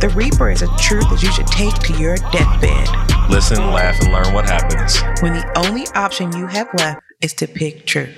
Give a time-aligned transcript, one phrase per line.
[0.00, 2.88] The Reaper is a truth that you should take to your deathbed
[3.28, 4.98] Listen, laugh, and learn what happens.
[5.22, 8.16] when the only option you have left is to pick truth.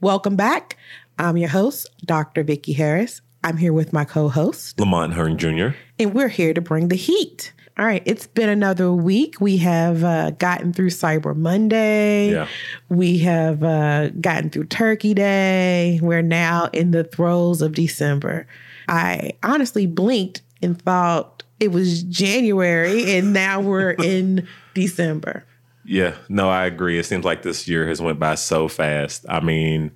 [0.00, 0.78] Welcome back.
[1.18, 2.42] I'm your host, Dr.
[2.44, 3.20] Vicki Harris.
[3.44, 5.76] I'm here with my co-host, Lamont Hearn Jr.
[5.98, 7.52] and we're here to bring the heat.
[7.78, 9.38] All right, it's been another week.
[9.38, 12.32] We have uh, gotten through Cyber Monday.
[12.32, 12.48] Yeah.
[12.88, 15.98] We have uh, gotten through Turkey Day.
[16.02, 18.46] We're now in the throes of December.
[18.90, 25.44] I honestly blinked and thought it was January, and now we're in December.
[25.84, 26.98] Yeah, no, I agree.
[26.98, 29.24] It seems like this year has went by so fast.
[29.28, 29.92] I mean,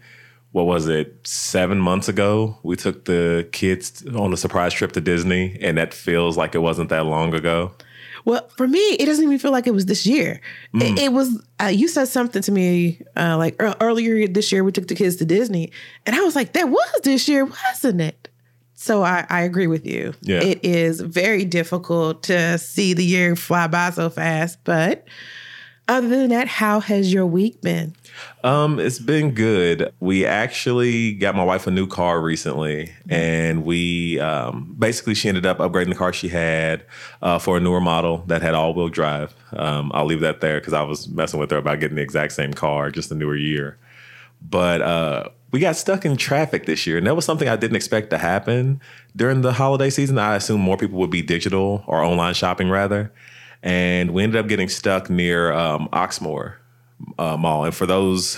[0.52, 1.26] what was it?
[1.26, 5.92] Seven months ago, we took the kids on a surprise trip to Disney, and that
[5.92, 7.72] feels like it wasn't that long ago.
[8.24, 10.40] Well, for me, it doesn't even feel like it was this year.
[10.72, 11.42] It, it was.
[11.60, 14.64] Uh, you said something to me uh, like earlier this year.
[14.64, 15.72] We took the kids to Disney,
[16.06, 18.28] and I was like, "That was this year, wasn't it?"
[18.74, 20.14] So I, I agree with you.
[20.22, 20.42] Yeah.
[20.42, 24.58] It is very difficult to see the year fly by so fast.
[24.64, 25.06] But
[25.86, 27.94] other than that, how has your week been?
[28.42, 29.92] Um, it's been good.
[30.00, 35.44] We actually got my wife a new car recently, and we um, basically she ended
[35.44, 36.84] up upgrading the car she had
[37.22, 39.34] uh, for a newer model that had all-wheel drive.
[39.52, 42.32] Um, I'll leave that there because I was messing with her about getting the exact
[42.32, 43.78] same car, just a newer year.
[44.40, 47.76] But uh, we got stuck in traffic this year, and that was something I didn't
[47.76, 48.80] expect to happen
[49.14, 50.18] during the holiday season.
[50.18, 53.12] I assumed more people would be digital or online shopping rather,
[53.62, 56.54] and we ended up getting stuck near um, Oxmoor
[57.20, 57.66] uh, Mall.
[57.66, 58.34] And for those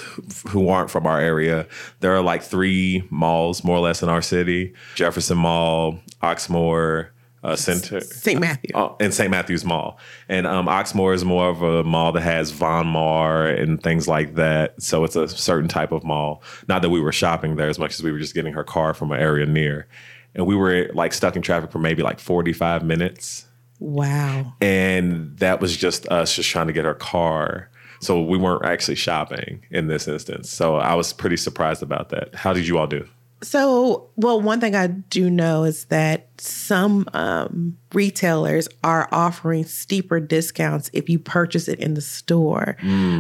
[0.48, 1.67] who aren't from our area,
[2.00, 7.09] there are like three malls more or less in our city: Jefferson Mall, Oxmoor.
[7.42, 8.41] Uh, Center, St.
[8.41, 8.70] Matthew.
[8.74, 9.30] Oh, and St.
[9.30, 9.98] Matthew's Mall.
[10.28, 14.34] And um, Oxmoor is more of a mall that has Von Maur and things like
[14.34, 14.80] that.
[14.82, 16.42] So it's a certain type of mall.
[16.66, 18.94] Not that we were shopping there as much as we were just getting her car
[18.94, 19.86] from an area near.
[20.34, 23.47] And we were like stuck in traffic for maybe like 45 minutes.
[23.78, 24.54] Wow.
[24.60, 27.70] And that was just us just trying to get her car.
[28.00, 30.50] So we weren't actually shopping in this instance.
[30.50, 32.34] So I was pretty surprised about that.
[32.34, 33.08] How did you all do?
[33.42, 40.20] So, well, one thing I do know is that some um, retailers are offering steeper
[40.20, 42.76] discounts if you purchase it in the store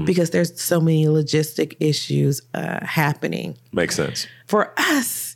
[0.06, 3.58] because there's so many logistic issues uh, happening.
[3.72, 4.26] Makes sense.
[4.46, 5.35] For us,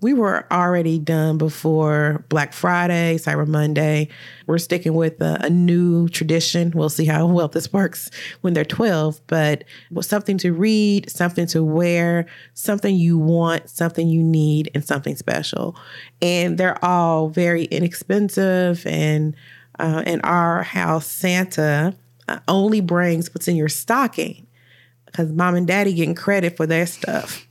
[0.00, 4.08] we were already done before Black Friday, Cyber Monday.
[4.46, 6.70] We're sticking with a, a new tradition.
[6.70, 8.10] We'll see how well this works
[8.42, 9.64] when they're 12, but
[10.00, 15.76] something to read, something to wear, something you want, something you need, and something special.
[16.22, 18.86] And they're all very inexpensive.
[18.86, 19.34] And
[19.80, 21.96] uh, in our house, Santa
[22.28, 24.46] uh, only brings what's in your stocking
[25.06, 27.46] because mom and daddy getting credit for their stuff.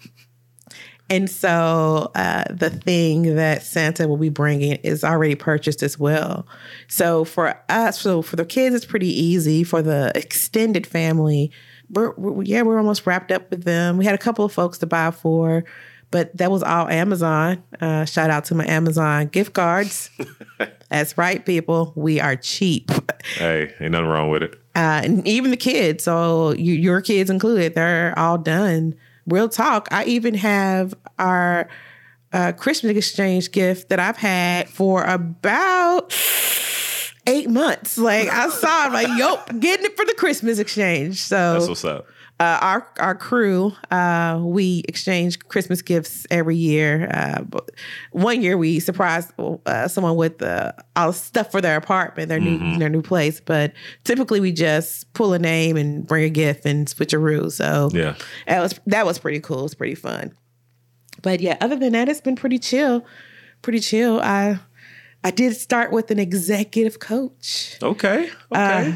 [1.10, 6.46] And so uh, the thing that Santa will be bringing is already purchased as well.
[6.88, 9.64] So for us, so for the kids, it's pretty easy.
[9.64, 11.52] For the extended family,
[11.90, 13.98] we're, we're yeah, we're almost wrapped up with them.
[13.98, 15.64] We had a couple of folks to buy for,
[16.12, 17.64] but that was all Amazon.
[17.80, 20.10] Uh, shout out to my Amazon gift cards.
[20.90, 21.94] That's right, people.
[21.96, 22.92] We are cheap.
[23.36, 24.54] Hey, ain't nothing wrong with it.
[24.76, 28.96] Uh, and even the kids, so you, your kids included, they're all done.
[29.28, 29.88] Real talk.
[29.92, 31.68] I even have our
[32.34, 36.14] uh, Christmas exchange gift that I've had for about
[37.28, 37.98] eight months.
[37.98, 41.86] Like I saw, I'm like, "Yup, getting it for the Christmas exchange." So That's what's
[41.86, 42.08] up.
[42.40, 47.10] Uh, our our crew, uh, we exchange Christmas gifts every year.
[47.12, 47.44] Uh,
[48.12, 49.32] one year we surprised
[49.66, 53.40] uh, someone with uh, all the stuff for their apartment, their new their new place.
[53.40, 57.52] But typically we just pull a name and bring a gift and switch a switcheroo.
[57.52, 58.16] So Yeah.
[58.46, 59.66] that was that was pretty cool.
[59.66, 60.32] It's pretty fun.
[61.24, 63.04] But yeah, other than that, it's been pretty chill.
[63.64, 64.20] Pretty chill.
[64.22, 64.60] I
[65.24, 67.78] I did start with an executive coach.
[67.82, 68.30] Okay.
[68.52, 68.96] Okay.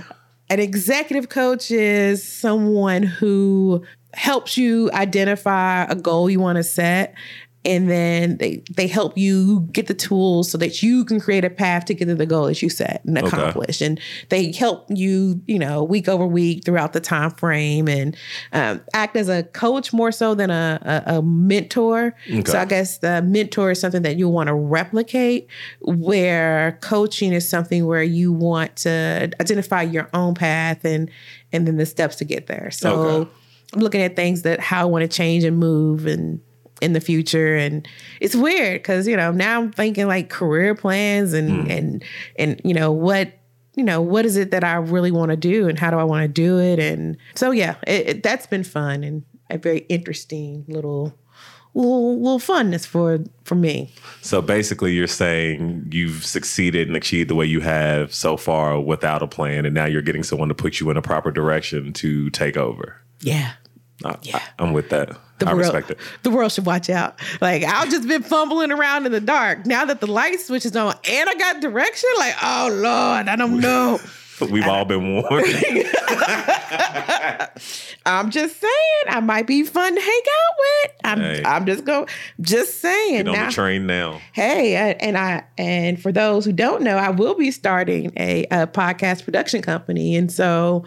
[0.51, 7.15] An executive coach is someone who helps you identify a goal you want to set
[7.63, 11.50] and then they they help you get the tools so that you can create a
[11.50, 14.00] path to get to the goal that you set and accomplish and
[14.30, 18.16] they help you you know week over week throughout the time frame and
[18.54, 22.44] um, act as a coach more so than a, a, a mentor Okay.
[22.52, 25.48] so i guess the mentor is something that you want to replicate
[25.81, 31.10] where coaching is something where you want to identify your own path and
[31.52, 33.31] and then the steps to get there so Okay.
[33.74, 36.42] I'm looking at things that how I want to change and move and
[36.81, 37.88] in the future and
[38.19, 41.72] it's weird because you know now I'm thinking like career plans and hmm.
[41.72, 42.04] and
[42.38, 43.31] and you know what
[43.75, 46.04] you know what is it that I really want to do and how do I
[46.04, 49.80] want to do it and so yeah it, it- that's been fun and a very
[49.89, 51.13] interesting little
[51.74, 57.36] little little funness for for me So basically, you're saying you've succeeded and achieved the
[57.36, 60.80] way you have so far without a plan, and now you're getting someone to put
[60.80, 62.98] you in a proper direction to take over.
[63.22, 63.54] yeah
[64.04, 64.42] I, Yeah.
[64.60, 65.18] I, am with that.
[65.46, 65.98] The I world, respect it.
[66.24, 67.20] the world should watch out.
[67.42, 69.66] Like I've just been fumbling around in the dark.
[69.66, 73.36] Now that the light switch is on and I got direction, like oh lord, I
[73.36, 74.00] don't know.
[74.50, 75.46] We've all been warned.
[78.06, 80.92] I'm just saying, I might be fun to hang out with.
[81.04, 81.44] I'm, Hey.
[81.46, 82.08] I'm just go,
[82.40, 83.18] just saying.
[83.18, 84.20] Get on now, the train now.
[84.34, 88.46] hey, uh, and I, and for those who don't know, I will be starting a,
[88.46, 90.86] a podcast production company, and so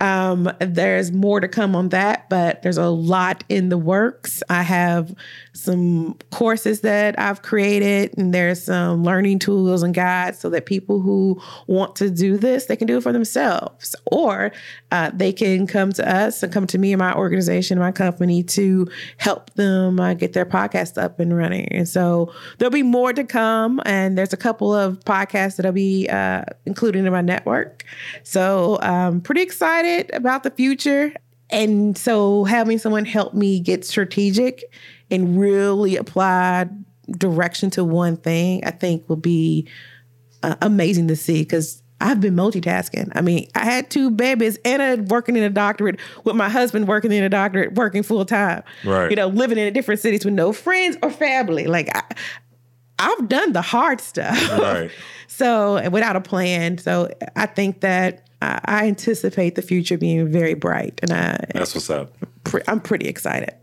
[0.00, 2.28] um, there's more to come on that.
[2.28, 4.42] But there's a lot in the works.
[4.48, 5.14] I have
[5.58, 11.00] some courses that I've created, and there's some learning tools and guides so that people
[11.00, 14.52] who want to do this, they can do it for themselves, or
[14.92, 18.42] uh, they can come to us and come to me and my organization, my company,
[18.42, 21.66] to help them uh, get their podcast up and running.
[21.72, 25.72] And so there'll be more to come, and there's a couple of podcasts that I'll
[25.72, 27.84] be uh, included in my network.
[28.22, 31.12] So I'm pretty excited about the future.
[31.50, 34.70] And so having someone help me get strategic
[35.10, 36.68] and really apply
[37.10, 39.68] direction to one thing, I think will be
[40.42, 43.10] uh, amazing to see because I've been multitasking.
[43.14, 46.86] I mean, I had two babies and a working in a doctorate with my husband
[46.86, 48.62] working in a doctorate, working full time.
[48.84, 49.10] Right.
[49.10, 51.66] You know, living in different cities with no friends or family.
[51.66, 52.02] Like I,
[53.00, 54.50] I've done the hard stuff.
[54.58, 54.90] Right.
[55.26, 56.78] so and without a plan.
[56.78, 61.74] So I think that I, I anticipate the future being very bright, and I, That's
[61.74, 62.12] what's up.
[62.44, 63.54] pre- I'm pretty excited.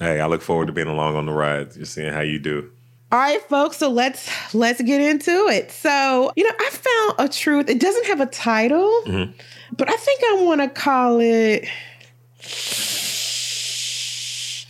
[0.00, 1.74] Hey, I look forward to being along on the ride.
[1.74, 2.70] Just seeing how you do.
[3.12, 3.76] All right, folks.
[3.76, 5.70] So let's let's get into it.
[5.70, 7.68] So you know, I found a truth.
[7.68, 9.02] It doesn't have a title,
[9.76, 11.68] but I think I want to call it.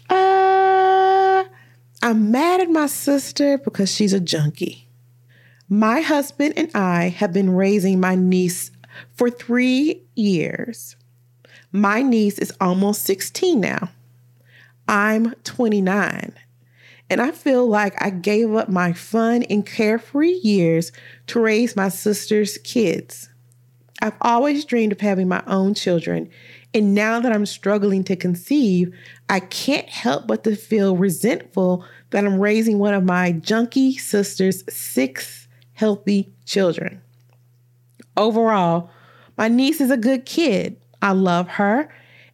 [0.08, 1.44] Uh,
[2.02, 4.88] I'm mad at my sister because she's a junkie.
[5.68, 8.72] My husband and I have been raising my niece
[9.14, 10.96] for three years.
[11.70, 13.90] My niece is almost 16 now.
[14.90, 16.32] I'm 29.
[17.08, 20.90] And I feel like I gave up my fun and carefree years
[21.28, 23.28] to raise my sister's kids.
[24.02, 26.28] I've always dreamed of having my own children.
[26.74, 28.92] And now that I'm struggling to conceive,
[29.28, 34.64] I can't help but to feel resentful that I'm raising one of my junkie sister's
[34.74, 37.00] six healthy children.
[38.16, 38.90] Overall,
[39.38, 40.76] my niece is a good kid.
[41.00, 41.88] I love her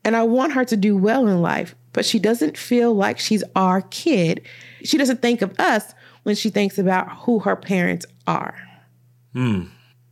[0.06, 3.42] and I want her to do well in life, but she doesn't feel like she's
[3.56, 4.46] our kid.
[4.84, 5.94] She doesn't think of us
[6.24, 8.54] when she thinks about who her parents are.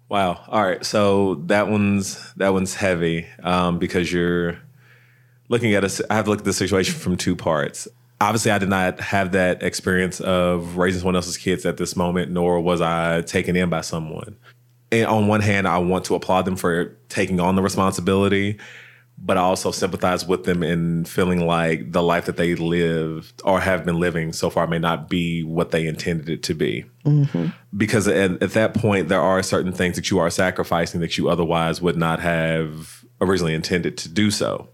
[0.08, 0.42] Wow.
[0.48, 0.82] All right.
[0.84, 4.58] So that one's that one's heavy um, because you're
[5.50, 6.00] looking at us.
[6.08, 7.86] I have looked at the situation from two parts.
[8.18, 12.32] Obviously, I did not have that experience of raising someone else's kids at this moment,
[12.32, 14.38] nor was I taken in by someone.
[14.90, 18.58] And on one hand, I want to applaud them for taking on the responsibility,
[19.16, 23.60] but I also sympathize with them in feeling like the life that they lived or
[23.60, 26.84] have been living so far may not be what they intended it to be.
[27.04, 27.48] Mm-hmm.
[27.76, 31.28] Because at, at that point there are certain things that you are sacrificing that you
[31.28, 34.68] otherwise would not have originally intended to do so.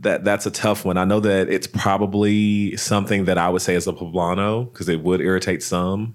[0.00, 0.96] That that's a tough one.
[0.96, 5.02] I know that it's probably something that i would say is a poblano because it
[5.02, 6.14] would irritate some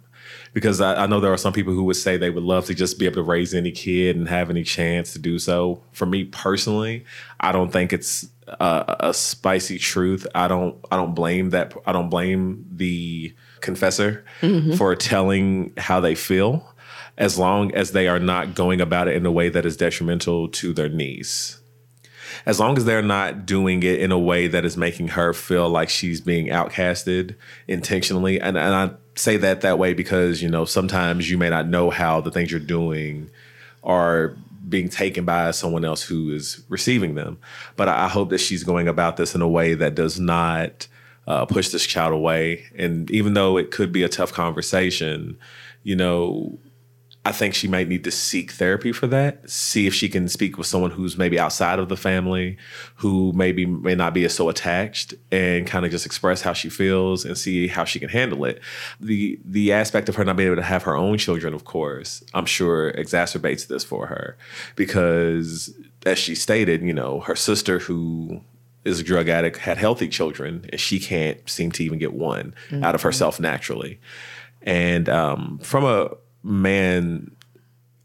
[0.54, 2.74] because I, I know there are some people who would say they would love to
[2.74, 5.82] just be able to raise any kid and have any chance to do so.
[5.92, 7.06] For me personally
[7.40, 10.28] i don't think it's a, a spicy truth.
[10.36, 14.74] I don't i don't blame that i don't blame the confessor mm-hmm.
[14.74, 16.76] for telling how they feel
[17.18, 20.50] as long as they are not going about it in a way that is detrimental
[20.50, 21.60] to their niece.
[22.46, 25.70] As long as they're not doing it in a way that is making her feel
[25.70, 27.36] like she's being outcasted
[27.68, 31.68] intentionally and, and i say that that way because you know sometimes you may not
[31.68, 33.30] know how the things you're doing
[33.84, 34.36] are
[34.68, 37.38] being taken by someone else who is receiving them
[37.76, 40.88] but i hope that she's going about this in a way that does not
[41.28, 42.66] uh, push this child away.
[42.78, 45.38] And even though it could be a tough conversation,
[45.84, 46.58] you know,
[47.26, 49.50] I think she might need to seek therapy for that.
[49.50, 52.56] See if she can speak with someone who's maybe outside of the family,
[52.98, 56.70] who maybe may not be as so attached, and kind of just express how she
[56.70, 58.62] feels and see how she can handle it.
[59.00, 62.24] The the aspect of her not being able to have her own children, of course,
[62.36, 64.38] I'm sure exacerbates this for her
[64.76, 65.74] because,
[66.06, 68.42] as she stated, you know, her sister who
[68.84, 72.54] is a drug addict had healthy children, and she can't seem to even get one
[72.70, 72.84] mm-hmm.
[72.84, 74.00] out of herself naturally.
[74.62, 76.12] And um, from a
[76.46, 77.36] man,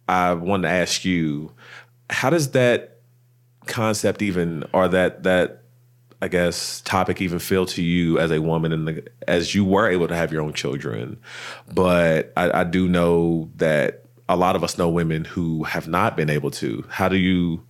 [0.09, 1.53] I want to ask you,
[2.09, 2.99] how does that
[3.67, 5.63] concept even, or that that
[6.23, 10.09] I guess topic even feel to you as a woman, and as you were able
[10.09, 11.19] to have your own children,
[11.73, 16.17] but I, I do know that a lot of us know women who have not
[16.17, 16.85] been able to.
[16.89, 17.65] How do you?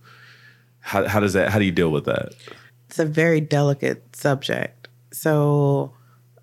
[0.79, 1.49] How, how does that?
[1.49, 2.33] How do you deal with that?
[2.87, 4.87] It's a very delicate subject.
[5.11, 5.93] So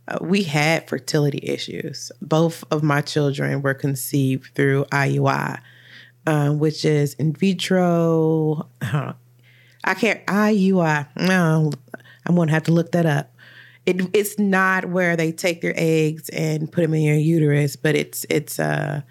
[0.09, 2.11] uh, we had fertility issues.
[2.23, 5.61] Both of my children were conceived through IUI,
[6.27, 8.69] um, which is in vitro.
[8.81, 9.13] Uh,
[9.85, 11.07] I can't IUI.
[11.17, 11.73] No,
[12.27, 13.35] I'm gonna have to look that up.
[13.85, 17.95] It, it's not where they take their eggs and put them in your uterus, but
[17.95, 19.03] it's it's uh.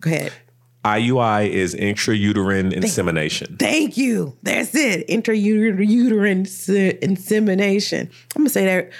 [0.00, 0.32] Go ahead.
[0.84, 3.56] IUI is intrauterine insemination.
[3.58, 4.36] Thank you.
[4.42, 5.08] That's it.
[5.08, 6.46] Intrauterine
[7.02, 8.10] insemination.
[8.36, 8.90] I'm gonna say that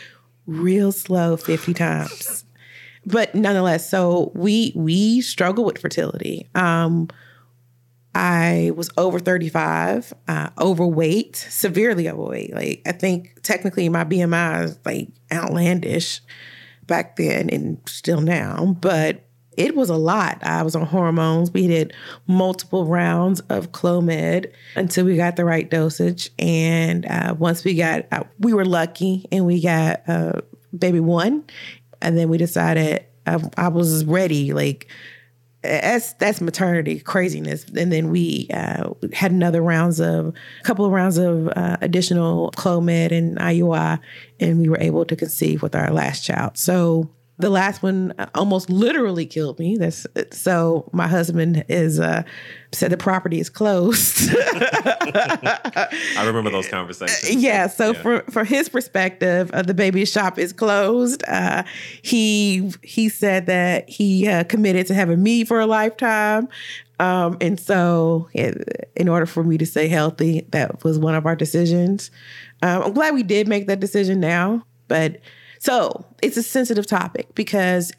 [0.46, 2.44] real slow 50 times.
[3.06, 6.48] But nonetheless, so we we struggle with fertility.
[6.54, 7.08] Um,
[8.14, 12.54] I was over 35, uh, overweight, severely overweight.
[12.54, 16.20] Like I think technically my BMI is like outlandish
[16.86, 19.24] back then and still now, but
[19.56, 20.38] it was a lot.
[20.42, 21.52] I was on hormones.
[21.52, 21.92] We did
[22.26, 26.30] multiple rounds of Clomid until we got the right dosage.
[26.38, 30.40] And uh, once we got, uh, we were lucky and we got uh,
[30.76, 31.44] baby one.
[32.02, 34.52] And then we decided I, um, I was ready.
[34.52, 34.88] Like,
[35.62, 37.64] that's that's maternity craziness.
[37.70, 42.52] And then we uh, had another rounds of a couple of rounds of uh, additional
[42.52, 43.99] Clomid and IUI,
[44.40, 46.58] and we were able to conceive with our last child.
[46.58, 49.76] So the last one almost literally killed me.
[49.76, 52.22] That's so my husband is uh,
[52.72, 54.30] said the property is closed.
[54.34, 57.42] I remember those conversations.
[57.42, 57.66] Yeah.
[57.66, 58.02] So yeah.
[58.02, 61.24] for for his perspective, uh, the baby shop is closed.
[61.26, 61.64] Uh,
[62.02, 66.48] he he said that he uh, committed to having me for a lifetime.
[67.00, 71.34] Um, and so, in order for me to stay healthy, that was one of our
[71.34, 72.12] decisions.
[72.62, 75.18] Um, I'm glad we did make that decision now, but
[75.58, 77.92] so it's a sensitive topic because,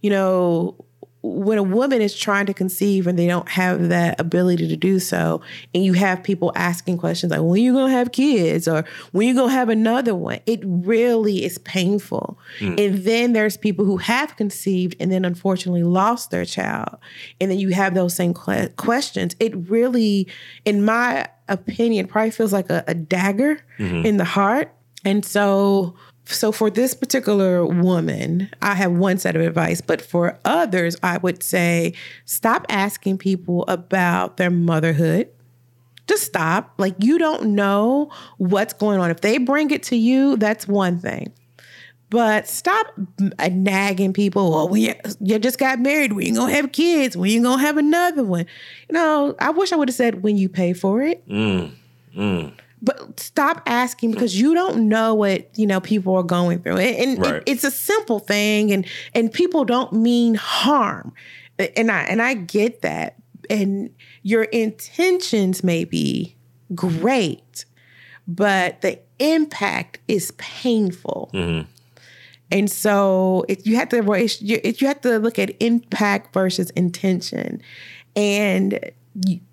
[0.00, 0.76] you know,
[1.22, 5.00] when a woman is trying to conceive and they don't have that ability to do
[5.00, 5.40] so,
[5.74, 9.34] and you have people asking questions like, when you gonna have kids or when you
[9.34, 12.38] gonna have another one, it really is painful.
[12.60, 12.80] Mm.
[12.80, 16.96] And then there's people who have conceived and then unfortunately lost their child.
[17.40, 19.34] And then you have those same questions.
[19.40, 20.28] It really,
[20.64, 24.06] in my opinion, probably feels like a, a dagger mm-hmm.
[24.06, 24.72] in the heart.
[25.04, 25.96] And so
[26.26, 31.18] so for this particular woman, I have one set of advice, but for others, I
[31.18, 35.28] would say stop asking people about their motherhood.
[36.08, 36.74] Just stop.
[36.78, 39.10] Like you don't know what's going on.
[39.10, 41.32] If they bring it to you, that's one thing.
[42.08, 42.86] But stop
[43.50, 44.50] nagging people.
[44.52, 46.12] Well, we you just got married.
[46.12, 47.16] We ain't gonna have kids.
[47.16, 48.46] We ain't gonna have another one.
[48.88, 51.26] You know, I wish I would have said when you pay for it.
[51.28, 51.72] Mm,
[52.16, 52.52] mm
[52.82, 56.78] but stop asking because you don't know what you know people are going through.
[56.78, 57.34] And, and right.
[57.36, 61.12] it, it's a simple thing and and people don't mean harm.
[61.58, 63.16] And i and i get that.
[63.48, 63.90] And
[64.22, 66.36] your intentions may be
[66.74, 67.64] great
[68.28, 71.30] but the impact is painful.
[71.32, 71.68] Mm-hmm.
[72.50, 77.62] and so if you have to if you have to look at impact versus intention.
[78.14, 78.80] And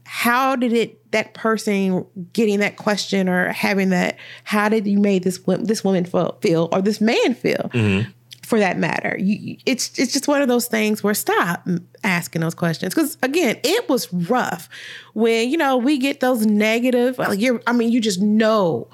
[0.05, 5.23] how did it that person getting that question or having that how did you make
[5.23, 8.09] this this woman feel or this man feel mm-hmm.
[8.41, 9.17] for that matter?
[9.19, 11.67] You, it's it's just one of those things where stop
[12.03, 12.93] asking those questions.
[12.93, 14.69] Because again it was rough
[15.13, 18.89] when you know we get those negative like you're i mean you just know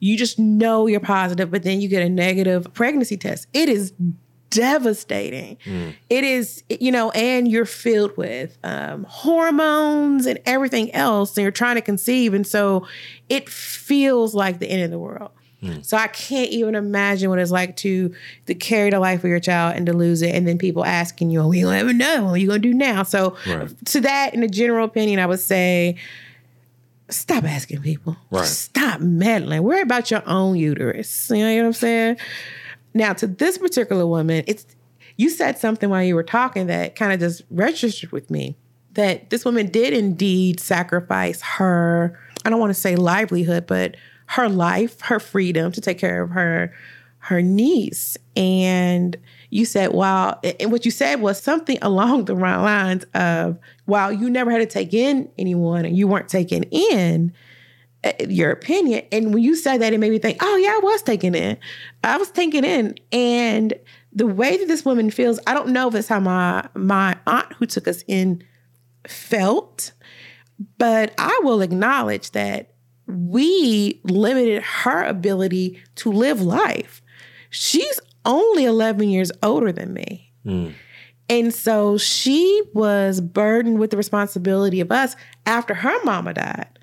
[0.00, 3.46] you just know you're positive but then you get a negative pregnancy test.
[3.52, 3.92] It is
[4.50, 5.56] devastating.
[5.64, 5.94] Mm.
[6.08, 11.52] It is, you know, and you're filled with um, hormones and everything else, and you're
[11.52, 12.34] trying to conceive.
[12.34, 12.86] And so
[13.28, 15.30] it feels like the end of the world.
[15.62, 15.84] Mm.
[15.84, 18.14] So I can't even imagine what it's like to
[18.46, 21.30] to carry the life of your child and to lose it, and then people asking
[21.30, 23.86] you, "Oh, we don't have another What are you gonna do now?" So right.
[23.86, 25.96] to that, in a general opinion, I would say,
[27.10, 28.16] stop asking people.
[28.30, 28.46] Right.
[28.46, 29.62] Stop meddling.
[29.62, 31.28] Worry about your own uterus.
[31.30, 32.16] You know what I'm saying?
[32.94, 34.66] Now, to this particular woman, it's
[35.16, 38.56] you said something while you were talking that kind of just registered with me
[38.92, 44.48] that this woman did indeed sacrifice her, I don't want to say livelihood, but her
[44.48, 46.72] life, her freedom to take care of her
[47.20, 48.16] her niece.
[48.34, 49.16] And
[49.50, 54.30] you said, wow, and what you said was something along the lines of, while you
[54.30, 57.32] never had to take in anyone and you weren't taken in,
[58.28, 59.04] your opinion.
[59.12, 61.58] And when you said that, it made me think, oh, yeah, I was taken in.
[62.02, 62.94] I was taken in.
[63.12, 63.74] And
[64.12, 67.52] the way that this woman feels, I don't know if it's how my my aunt
[67.54, 68.42] who took us in
[69.06, 69.92] felt,
[70.78, 72.74] but I will acknowledge that
[73.06, 77.02] we limited her ability to live life.
[77.50, 80.32] She's only 11 years older than me.
[80.44, 80.74] Mm.
[81.28, 85.16] And so she was burdened with the responsibility of us
[85.46, 86.79] after her mama died.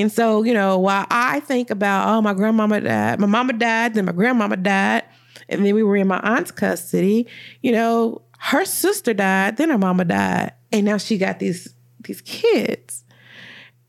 [0.00, 3.94] And so, you know, while I think about, oh, my grandmama died, my mama died,
[3.94, 5.04] then my grandmama died,
[5.48, 7.26] and then we were in my aunt's custody.
[7.62, 12.20] You know, her sister died, then her mama died, and now she got these these
[12.20, 13.04] kids.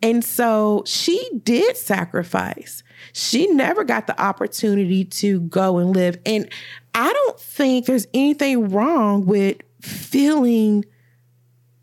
[0.02, 2.84] And so she did sacrifice.
[3.14, 6.18] She never got the opportunity to go and live.
[6.26, 6.50] And
[6.94, 10.86] I don't think there's anything wrong with feeling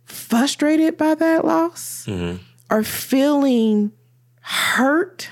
[0.04, 2.42] frustrated by that loss mm-hmm.
[2.70, 3.92] or feeling
[4.46, 5.28] hurt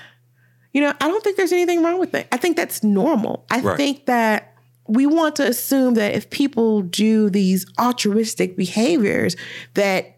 [0.75, 2.27] you know, I don't think there's anything wrong with it.
[2.33, 3.45] I think that's normal.
[3.49, 3.77] I right.
[3.77, 4.53] think that
[4.89, 9.37] we want to assume that if people do these altruistic behaviors,
[9.75, 10.17] that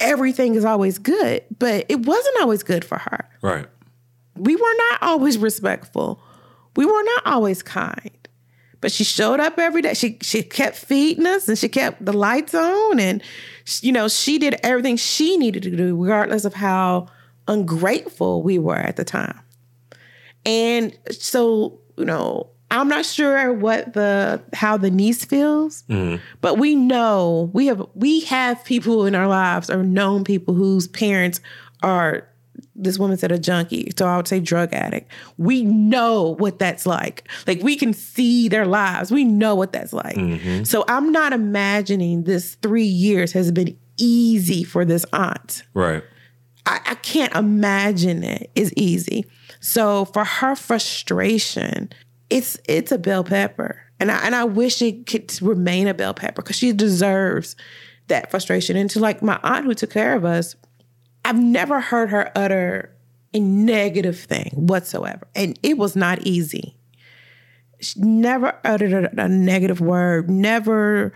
[0.00, 3.28] everything is always good, but it wasn't always good for her.
[3.42, 3.68] Right.
[4.34, 6.20] We were not always respectful.
[6.74, 8.10] We were not always kind.
[8.80, 9.94] But she showed up every day.
[9.94, 13.22] She she kept feeding us and she kept the lights on and
[13.82, 17.06] you know, she did everything she needed to do regardless of how
[17.52, 19.38] ungrateful we were at the time.
[20.44, 26.22] And so, you know, I'm not sure what the how the niece feels, mm-hmm.
[26.40, 30.88] but we know we have we have people in our lives or known people whose
[30.88, 31.40] parents
[31.82, 32.26] are
[32.74, 35.10] this woman said a junkie, so I would say drug addict.
[35.36, 37.28] We know what that's like.
[37.46, 39.10] Like we can see their lives.
[39.10, 40.16] We know what that's like.
[40.16, 40.64] Mm-hmm.
[40.64, 45.64] So I'm not imagining this three years has been easy for this aunt.
[45.74, 46.02] Right.
[46.66, 49.26] I, I can't imagine it is easy.
[49.60, 51.90] So for her frustration,
[52.30, 53.80] it's it's a bell pepper.
[54.00, 57.56] And I and I wish it could remain a bell pepper because she deserves
[58.08, 58.76] that frustration.
[58.76, 60.56] And to like my aunt who took care of us,
[61.24, 62.96] I've never heard her utter
[63.34, 65.26] a negative thing whatsoever.
[65.34, 66.76] And it was not easy.
[67.80, 71.12] She never uttered a, a negative word, never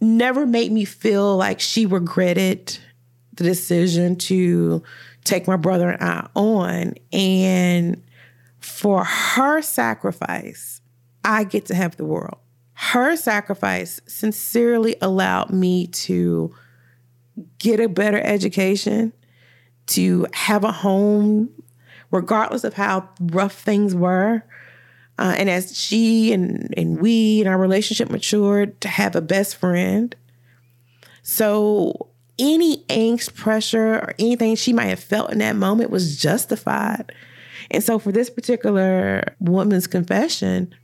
[0.00, 2.78] never made me feel like she regretted
[3.36, 4.82] the decision to
[5.24, 6.94] take my brother and I on.
[7.12, 8.02] And
[8.60, 10.80] for her sacrifice,
[11.24, 12.38] I get to have the world.
[12.74, 16.54] Her sacrifice sincerely allowed me to
[17.58, 19.12] get a better education,
[19.86, 21.50] to have a home,
[22.10, 24.42] regardless of how rough things were.
[25.18, 29.56] Uh, and as she and, and we and our relationship matured, to have a best
[29.56, 30.14] friend.
[31.22, 37.12] So any angst, pressure, or anything she might have felt in that moment was justified.
[37.70, 40.74] And so for this particular woman's confession,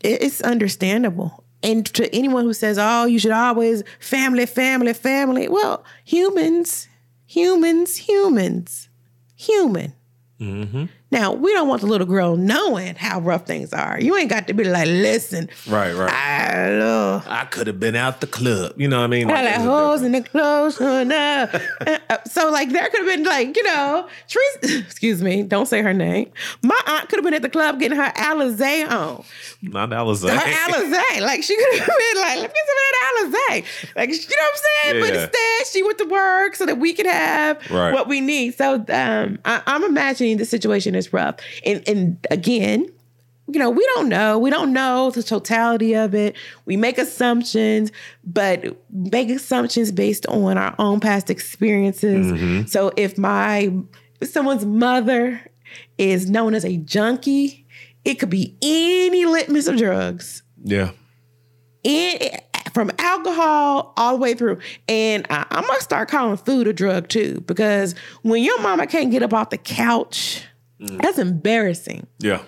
[0.00, 1.44] it's understandable.
[1.62, 6.88] And to anyone who says, oh, you should always family, family, family, well, humans,
[7.26, 8.88] humans, humans,
[9.36, 9.94] human.
[10.40, 10.86] Mm-hmm.
[11.12, 14.00] Now, we don't want the little girl knowing how rough things are.
[14.00, 15.50] You ain't got to be like, listen.
[15.68, 16.10] Right, right.
[16.10, 18.72] I, uh, I could have been out the club.
[18.78, 19.28] You know what I mean?
[19.28, 20.80] Like, like hoes in the clothes.
[20.82, 25.82] Uh, so, like, there could have been, like, you know, Teresa, excuse me, don't say
[25.82, 26.30] her name.
[26.62, 29.24] My aunt could have been at the club getting her Alizé on.
[29.60, 30.30] Not Alizé.
[30.30, 31.20] Her Alizé.
[31.20, 33.96] Like, she could have been like, let me get some of that Alizé.
[33.96, 34.96] Like, you know what I'm saying?
[34.96, 35.00] Yeah.
[35.00, 37.92] But instead, she went to work so that we could have right.
[37.92, 38.54] what we need.
[38.54, 41.36] So, um, I, I'm imagining the situation is rough.
[41.66, 42.86] And, and again,
[43.48, 44.38] you know, we don't know.
[44.38, 46.36] We don't know the totality of it.
[46.64, 47.90] We make assumptions,
[48.24, 52.26] but make assumptions based on our own past experiences.
[52.28, 52.66] Mm-hmm.
[52.66, 53.72] So if my
[54.20, 55.40] if someone's mother
[55.98, 57.66] is known as a junkie,
[58.04, 60.44] it could be any litmus of drugs.
[60.62, 60.92] Yeah.
[62.72, 64.60] From alcohol all the way through.
[64.88, 69.10] And I, I'm gonna start calling food a drug too, because when your mama can't
[69.10, 70.44] get up off the couch
[70.82, 71.00] Mm.
[71.00, 72.06] That's embarrassing.
[72.18, 72.42] Yeah.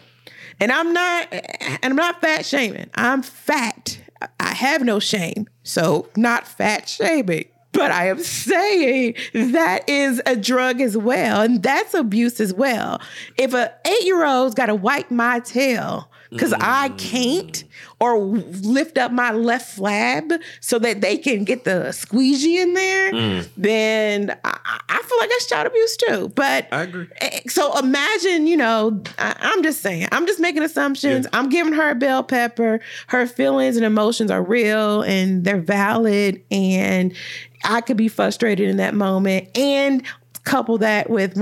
[0.61, 2.90] And I'm not and I'm not fat shaming.
[2.94, 4.01] I'm fat.
[4.40, 5.47] I have no shame.
[5.62, 7.47] So not fat shaming.
[7.73, 11.40] But I am saying that is a drug as well.
[11.40, 13.01] And that's abuse as well.
[13.37, 17.64] If an eight-year-old's gotta wipe my tail because I can't
[18.01, 23.12] or lift up my left flab so that they can get the squeegee in there,
[23.57, 26.29] then I, I feel like that's child abuse too.
[26.35, 27.07] But I agree.
[27.20, 31.27] eh, so imagine, you know, I, I'm just saying, I'm just making assumptions.
[31.33, 32.81] I'm giving her a bell pepper.
[33.07, 36.42] Her feelings and emotions are real and they're valid.
[36.51, 37.14] And
[37.62, 39.57] I could be frustrated in that moment.
[39.57, 40.03] And
[40.44, 41.40] couple that with,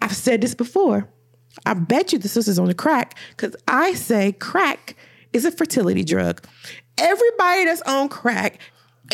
[0.00, 1.08] I've said this before.
[1.66, 4.96] I bet you the sister's on the crack because I say crack
[5.32, 6.44] is a fertility drug.
[6.98, 8.58] Everybody that's on crack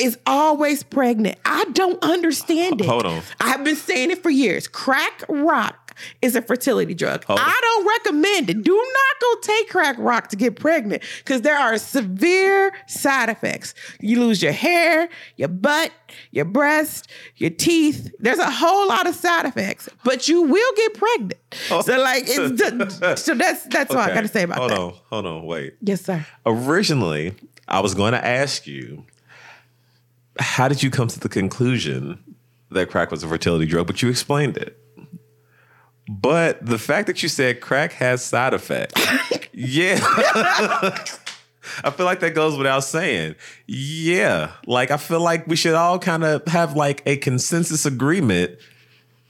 [0.00, 1.38] is always pregnant.
[1.44, 2.86] I don't understand it.
[2.86, 3.22] Hold on.
[3.40, 4.68] I've been saying it for years.
[4.68, 5.87] Crack rock
[6.22, 7.24] is a fertility drug.
[7.24, 7.44] Hold on.
[7.46, 8.62] I don't recommend it.
[8.62, 13.74] Do not go take crack rock to get pregnant because there are severe side effects.
[14.00, 15.92] You lose your hair, your butt,
[16.30, 18.12] your breast, your teeth.
[18.18, 21.40] There's a whole lot of side effects, but you will get pregnant.
[21.70, 21.80] Oh.
[21.82, 24.78] So like it's the, so that's that's all I got to say about hold that.
[24.78, 25.74] on, hold on, wait.
[25.80, 26.26] Yes, sir.
[26.46, 27.34] Originally,
[27.66, 29.04] I was going to ask you,
[30.38, 32.22] how did you come to the conclusion
[32.70, 33.86] that crack was a fertility drug?
[33.86, 34.78] But you explained it.
[36.08, 39.00] But the fact that you said crack has side effects,
[39.52, 39.98] yeah.
[41.84, 43.34] I feel like that goes without saying.
[43.66, 44.52] Yeah.
[44.66, 48.58] Like, I feel like we should all kind of have like a consensus agreement.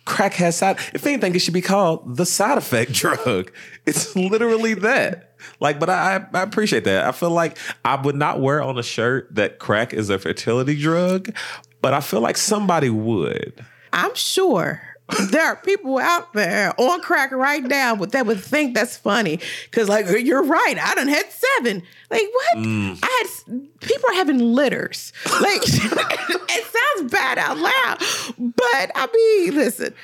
[0.05, 0.79] Crack has side.
[0.95, 3.51] If anything, it should be called the side effect drug.
[3.85, 5.35] It's literally that.
[5.61, 7.05] Like, but I, I appreciate that.
[7.05, 10.81] I feel like I would not wear on a shirt that crack is a fertility
[10.81, 11.35] drug,
[11.83, 13.64] but I feel like somebody would.
[13.93, 14.83] I'm sure
[15.31, 19.40] there are people out there on crack right now, but that would think that's funny.
[19.71, 21.83] Cause like you're right, I done had seven.
[22.11, 22.59] Like what?
[22.59, 22.99] Mm.
[23.03, 25.12] I had people are having litters.
[25.40, 27.99] Like it sounds bad out loud,
[28.38, 29.94] but I mean, listen.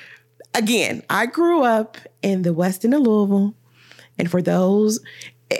[0.56, 3.54] Again, I grew up in the west end of Louisville,
[4.18, 5.00] and for those.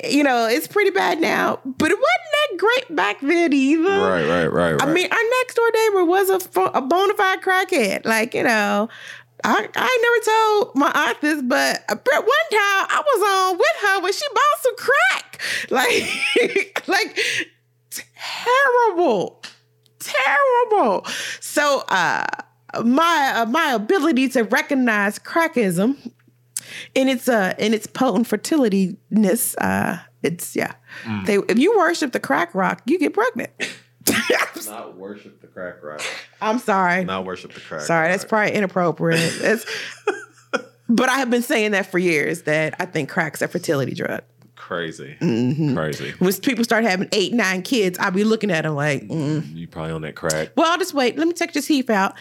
[0.03, 3.83] You know, it's pretty bad now, but it wasn't that great back then either.
[3.83, 8.05] Right, right, right, I mean, our next door neighbor was a, a bona fide crackhead.
[8.07, 8.89] Like, you know,
[9.45, 13.77] I, I never told my aunt this, but uh, one time I was on with
[13.83, 15.41] her when she bought some crack.
[15.71, 17.19] Like, like
[18.21, 19.43] terrible,
[19.99, 21.05] terrible.
[21.41, 22.25] So, uh,
[22.85, 25.97] my uh, my ability to recognize crackism
[26.95, 30.73] in its uh in its potent fertilityness, uh, it's yeah.
[31.25, 33.51] They if you worship the crack rock, you get pregnant.
[34.69, 36.03] Not worship the crack rock.
[36.43, 37.05] I'm sorry.
[37.05, 37.83] Not worship the crack.
[37.83, 39.21] Sorry, that's probably inappropriate.
[39.41, 39.65] It's,
[40.89, 44.23] but I have been saying that for years that I think crack's a fertility drug.
[44.55, 45.17] crazy.
[45.21, 45.75] Mm-hmm.
[45.75, 46.11] Crazy.
[46.19, 49.55] When people start having eight, nine kids, I'll be looking at them like, mm.
[49.57, 50.51] You probably on that crack.
[50.57, 51.17] well, I'll just wait.
[51.17, 52.15] Let me take your teeth out.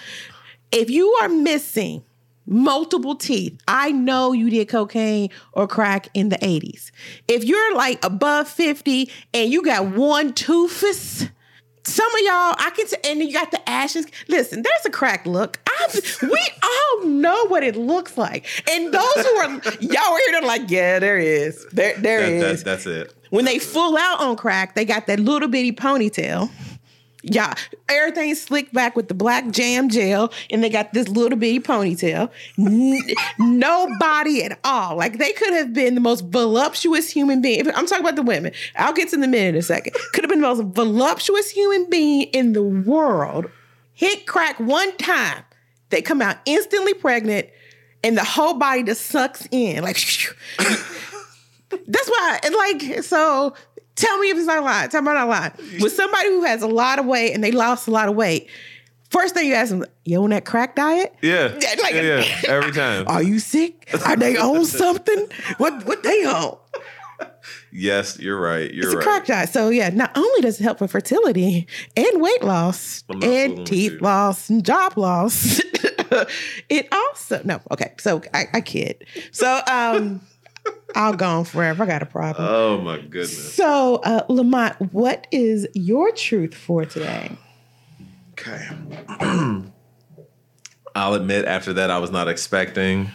[0.71, 2.03] If you are missing
[2.45, 6.91] multiple teeth, I know you did cocaine or crack in the 80s.
[7.27, 11.29] If you're like above 50 and you got one tooth,
[11.85, 14.05] some of y'all, I can, t- and you got the ashes.
[14.27, 15.59] Listen, there's a crack look.
[15.81, 18.45] I've, we all know what it looks like.
[18.69, 19.49] And those who are,
[19.81, 21.65] y'all are here, they're like, yeah, there is.
[21.71, 22.63] There, there That- that- is.
[22.63, 23.13] that's it.
[23.31, 26.51] When they full out on crack, they got that little bitty ponytail.
[27.25, 27.53] Yeah,
[27.87, 32.29] everything's slicked back with the black jam gel, and they got this little bitty ponytail.
[32.59, 33.01] N-
[33.39, 34.97] no body at all.
[34.97, 37.65] Like they could have been the most voluptuous human being.
[37.69, 38.51] I'm talking about the women.
[38.75, 39.95] I'll get to the men in a second.
[40.11, 43.49] Could have been the most voluptuous human being in the world.
[43.93, 45.43] Hit crack one time,
[45.91, 47.47] they come out instantly pregnant,
[48.03, 49.81] and the whole body just sucks in.
[49.81, 49.95] Like
[50.57, 53.53] that's why, and like, so
[53.95, 54.89] tell me if it's not lying.
[54.89, 55.51] Tell me I'm not lying.
[55.81, 58.49] With somebody who has a lot of weight and they lost a lot of weight,
[59.09, 61.13] first thing you ask them, you on that crack diet?
[61.21, 61.55] Yeah.
[61.59, 62.35] Yeah, like- yeah, yeah.
[62.47, 63.05] Every time.
[63.07, 63.89] Are you sick?
[64.05, 65.27] Are they on something?
[65.57, 66.57] What what they on?
[67.71, 68.73] yes, you're right.
[68.73, 69.03] You're It's a right.
[69.03, 69.49] crack diet.
[69.49, 73.57] So yeah, not only does it help with fertility and weight loss I'm not fooling
[73.59, 75.59] and teeth loss and job loss,
[76.69, 77.93] it also no, okay.
[77.99, 79.05] So I, I kid.
[79.31, 80.21] So um
[80.95, 81.83] I'll go on forever.
[81.83, 82.47] I got a problem.
[82.49, 83.53] Oh my goodness.
[83.55, 87.35] So, uh, Lamont, what is your truth for today?
[88.33, 88.67] Okay.
[90.95, 93.09] I'll admit after that I was not expecting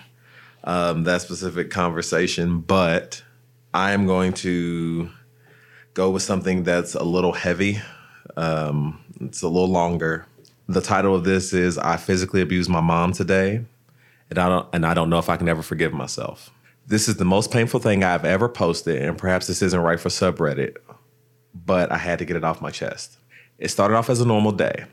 [0.64, 3.22] um, that specific conversation, but
[3.72, 5.10] I am going to
[5.94, 7.80] go with something that's a little heavy.
[8.36, 10.26] Um, it's a little longer.
[10.68, 13.64] The title of this is "I physically abused my mom today,
[14.30, 16.50] and I don't and I don't know if I can ever forgive myself."
[16.88, 20.08] This is the most painful thing I've ever posted, and perhaps this isn't right for
[20.08, 20.78] subreddit,
[21.54, 23.18] but I had to get it off my chest.
[23.58, 24.86] It started off as a normal day.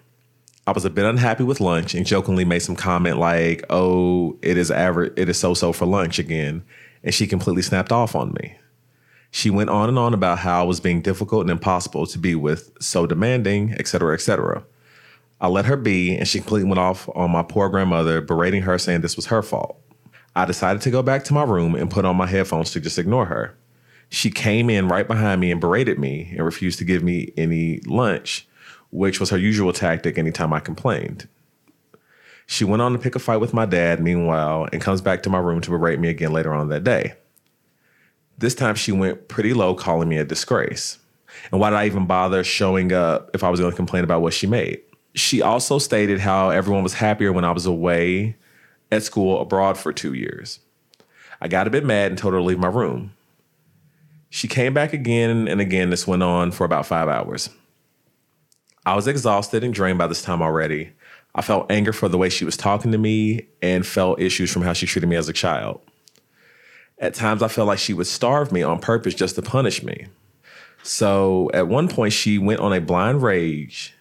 [0.67, 4.57] I was a bit unhappy with lunch and jokingly made some comment like, "Oh, it
[4.57, 5.13] is average.
[5.15, 6.63] It is so-so for lunch again,"
[7.01, 8.57] and she completely snapped off on me.
[9.31, 12.35] She went on and on about how I was being difficult and impossible to be
[12.35, 14.65] with, so demanding, etc., etc.
[15.39, 18.77] I let her be, and she completely went off on my poor grandmother, berating her,
[18.77, 19.79] saying this was her fault.
[20.35, 22.99] I decided to go back to my room and put on my headphones to just
[22.99, 23.57] ignore her.
[24.09, 27.79] She came in right behind me and berated me and refused to give me any
[27.85, 28.47] lunch,
[28.91, 31.27] which was her usual tactic anytime I complained.
[32.47, 35.29] She went on to pick a fight with my dad, meanwhile, and comes back to
[35.29, 37.13] my room to berate me again later on that day.
[38.37, 40.99] This time she went pretty low, calling me a disgrace.
[41.51, 44.21] And why did I even bother showing up if I was going to complain about
[44.21, 44.81] what she made?
[45.15, 48.35] She also stated how everyone was happier when I was away
[48.91, 50.59] at school abroad for two years.
[51.41, 53.13] I got a bit mad and told her to leave my room.
[54.29, 55.89] She came back again and again.
[55.89, 57.49] This went on for about five hours.
[58.85, 60.91] I was exhausted and drained by this time already.
[61.33, 64.61] I felt anger for the way she was talking to me and felt issues from
[64.61, 65.81] how she treated me as a child.
[66.99, 70.07] At times, I felt like she would starve me on purpose just to punish me.
[70.83, 73.93] So at one point, she went on a blind rage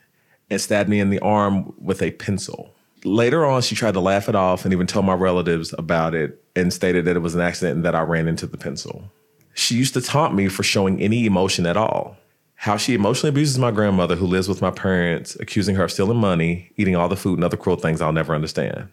[0.51, 2.74] and stabbed me in the arm with a pencil.
[3.05, 6.43] Later on, she tried to laugh it off and even told my relatives about it
[6.57, 9.11] and stated that it was an accident and that I ran into the pencil.
[9.53, 12.17] She used to taunt me for showing any emotion at all.
[12.57, 16.17] How she emotionally abuses my grandmother, who lives with my parents, accusing her of stealing
[16.17, 18.88] money, eating all the food, and other cruel things I'll never understand.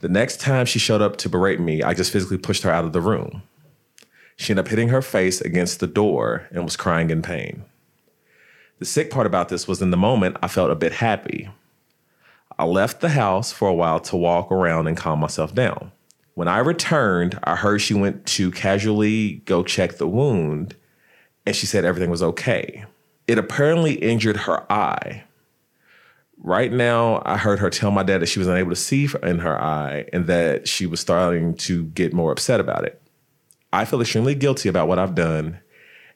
[0.00, 2.84] The next time she showed up to berate me, I just physically pushed her out
[2.84, 3.42] of the room.
[4.36, 7.64] She ended up hitting her face against the door and was crying in pain.
[8.78, 11.50] The sick part about this was in the moment, I felt a bit happy.
[12.58, 15.92] I left the house for a while to walk around and calm myself down.
[16.34, 20.76] When I returned, I heard she went to casually go check the wound
[21.46, 22.84] and she said everything was okay.
[23.26, 25.24] It apparently injured her eye.
[26.36, 29.38] Right now, I heard her tell my dad that she was unable to see in
[29.40, 33.00] her eye and that she was starting to get more upset about it.
[33.72, 35.58] I feel extremely guilty about what I've done,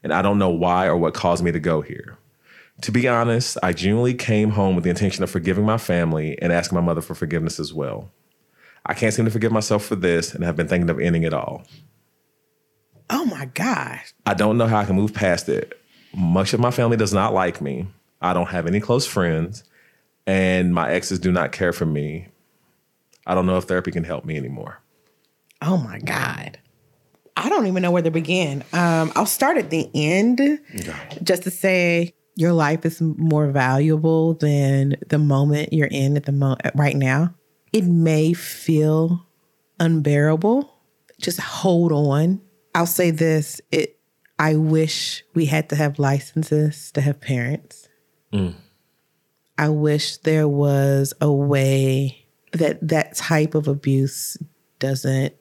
[0.02, 2.16] and I don't know why or what caused me to go here.
[2.82, 6.52] To be honest, I genuinely came home with the intention of forgiving my family and
[6.52, 8.10] asking my mother for forgiveness as well.
[8.84, 11.32] I can't seem to forgive myself for this and have been thinking of ending it
[11.32, 11.62] all.
[13.08, 14.12] Oh my gosh.
[14.26, 15.80] I don't know how I can move past it.
[16.12, 17.86] Much of my family does not like me.
[18.20, 19.62] I don't have any close friends,
[20.26, 22.28] and my exes do not care for me.
[23.26, 24.80] I don't know if therapy can help me anymore.
[25.60, 26.58] Oh my God.
[27.36, 28.64] I don't even know where to begin.
[28.72, 31.18] Um, I'll start at the end okay.
[31.22, 36.32] just to say your life is more valuable than the moment you're in at the
[36.32, 37.34] moment right now.
[37.72, 39.26] It may feel
[39.78, 40.72] unbearable.
[41.20, 42.40] Just hold on.
[42.74, 43.98] I'll say this, it
[44.38, 47.88] I wish we had to have licenses to have parents.
[48.32, 48.54] Mm.
[49.58, 54.36] I wish there was a way that that type of abuse
[54.78, 55.34] doesn't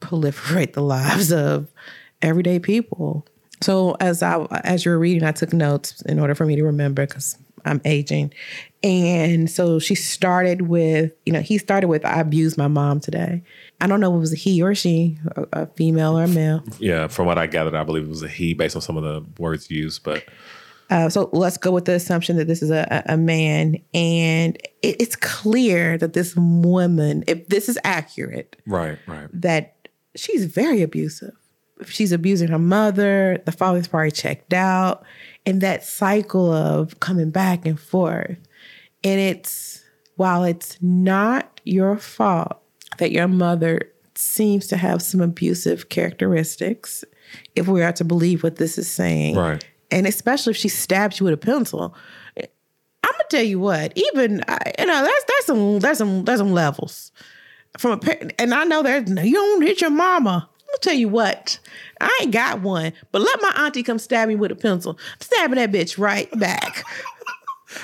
[0.00, 1.68] proliferate the lives of
[2.20, 3.26] everyday people.
[3.62, 7.06] So as I as you're reading, I took notes in order for me to remember
[7.06, 8.32] because I'm aging.
[8.82, 13.42] And so she started with, you know, he started with I abused my mom today.
[13.80, 16.28] I don't know if it was a he or she, a, a female or a
[16.28, 16.64] male.
[16.78, 19.04] Yeah, from what I gathered, I believe it was a he based on some of
[19.04, 20.24] the words used, but
[20.90, 25.00] uh, so let's go with the assumption that this is a, a man, and it,
[25.00, 31.32] it's clear that this woman, if this is accurate, right, right, that she's very abusive.
[31.88, 33.42] She's abusing her mother.
[33.44, 35.04] The father's probably checked out.
[35.44, 38.38] And that cycle of coming back and forth.
[39.04, 39.82] And it's,
[40.16, 42.58] while it's not your fault
[42.98, 47.04] that your mother seems to have some abusive characteristics,
[47.56, 49.36] if we are to believe what this is saying.
[49.36, 49.64] Right.
[49.90, 51.94] And especially if she stabs you with a pencil.
[53.04, 54.44] I'm gonna tell you what, even
[54.78, 57.10] you know, that's there's some that's some there's some levels
[57.78, 60.48] from a parent, and I know there's you don't hit your mama.
[60.72, 61.58] I'll tell you what,
[62.00, 64.98] I ain't got one, but let my auntie come stab me with a pencil.
[65.20, 66.84] stabbing that bitch right back.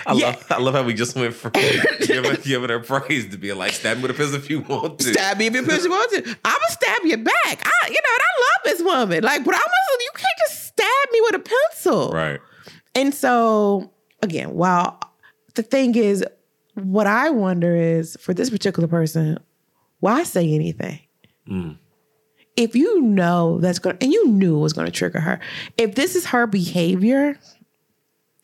[0.07, 0.27] I yeah.
[0.27, 1.53] love I love how we just went from
[2.01, 4.98] giving, giving her praise to be like, stab me with a pencil if you want
[5.01, 5.12] to.
[5.12, 6.37] Stab me if you want to.
[6.44, 7.35] I'ma stab you back.
[7.44, 9.24] I, you know, and I love this woman.
[9.24, 12.11] Like, but I'm also, you can't just stab me with a pencil.
[12.11, 12.40] Right.
[12.94, 15.01] And so, again, while
[15.55, 16.24] the thing is,
[16.74, 19.38] what I wonder is for this particular person,
[20.01, 21.01] why say anything?
[21.48, 21.79] Mm.
[22.59, 25.38] If you know that's going to, and you knew it was going to trigger her,
[25.77, 27.38] if this is her behavior,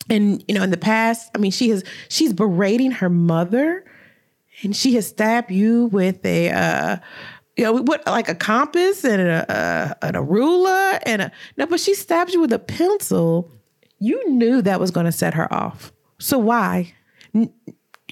[0.09, 3.83] and you know, in the past, I mean, she has, she's berating her mother
[4.63, 6.97] and she has stabbed you with a, uh,
[7.57, 9.45] you know, what like a compass and a,
[10.01, 13.51] a, and a ruler and a no, but she stabs you with a pencil.
[13.99, 15.91] You knew that was going to set her off.
[16.19, 16.93] So why?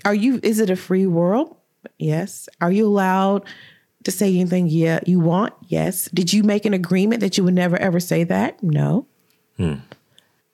[0.03, 0.39] Are you?
[0.43, 1.55] Is it a free world?
[1.97, 2.49] Yes.
[2.61, 3.45] Are you allowed
[4.03, 5.53] to say anything yeah you want?
[5.67, 6.09] Yes.
[6.13, 8.61] Did you make an agreement that you would never ever say that?
[8.61, 9.07] No.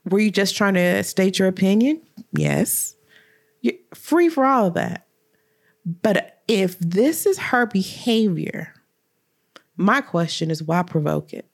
[0.05, 2.01] Were you just trying to state your opinion?
[2.31, 2.95] Yes.
[3.61, 5.05] You're free for all of that.
[5.85, 8.73] But if this is her behavior,
[9.77, 11.45] my question is why provoke it?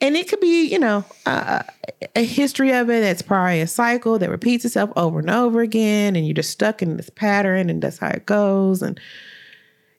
[0.00, 1.62] And it could be, you know, uh,
[2.16, 6.16] a history of it that's probably a cycle that repeats itself over and over again,
[6.16, 8.98] and you're just stuck in this pattern, and that's how it goes, and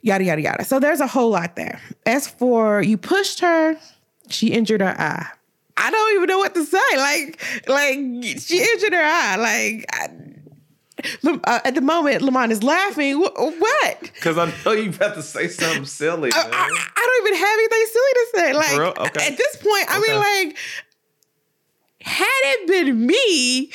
[0.02, 0.66] yada, yada, yada.
[0.66, 1.80] So there's a whole lot there.
[2.06, 3.78] As for you pushed her,
[4.30, 5.28] she injured her eye.
[5.78, 6.78] I don't even know what to say.
[6.98, 7.96] Like, like
[8.40, 9.36] she injured her eye.
[9.38, 10.10] Like, I,
[11.46, 13.16] uh, at the moment, Lamont is laughing.
[13.20, 14.02] Wh- What?
[14.02, 16.30] Because I know you about to say something silly.
[16.34, 16.54] I, man.
[16.54, 18.54] I, I don't even have anything silly to say.
[18.54, 18.98] Like?
[19.00, 19.32] Okay.
[19.32, 20.18] at this point, I mean,
[20.50, 20.58] like,
[22.02, 23.72] had it been me,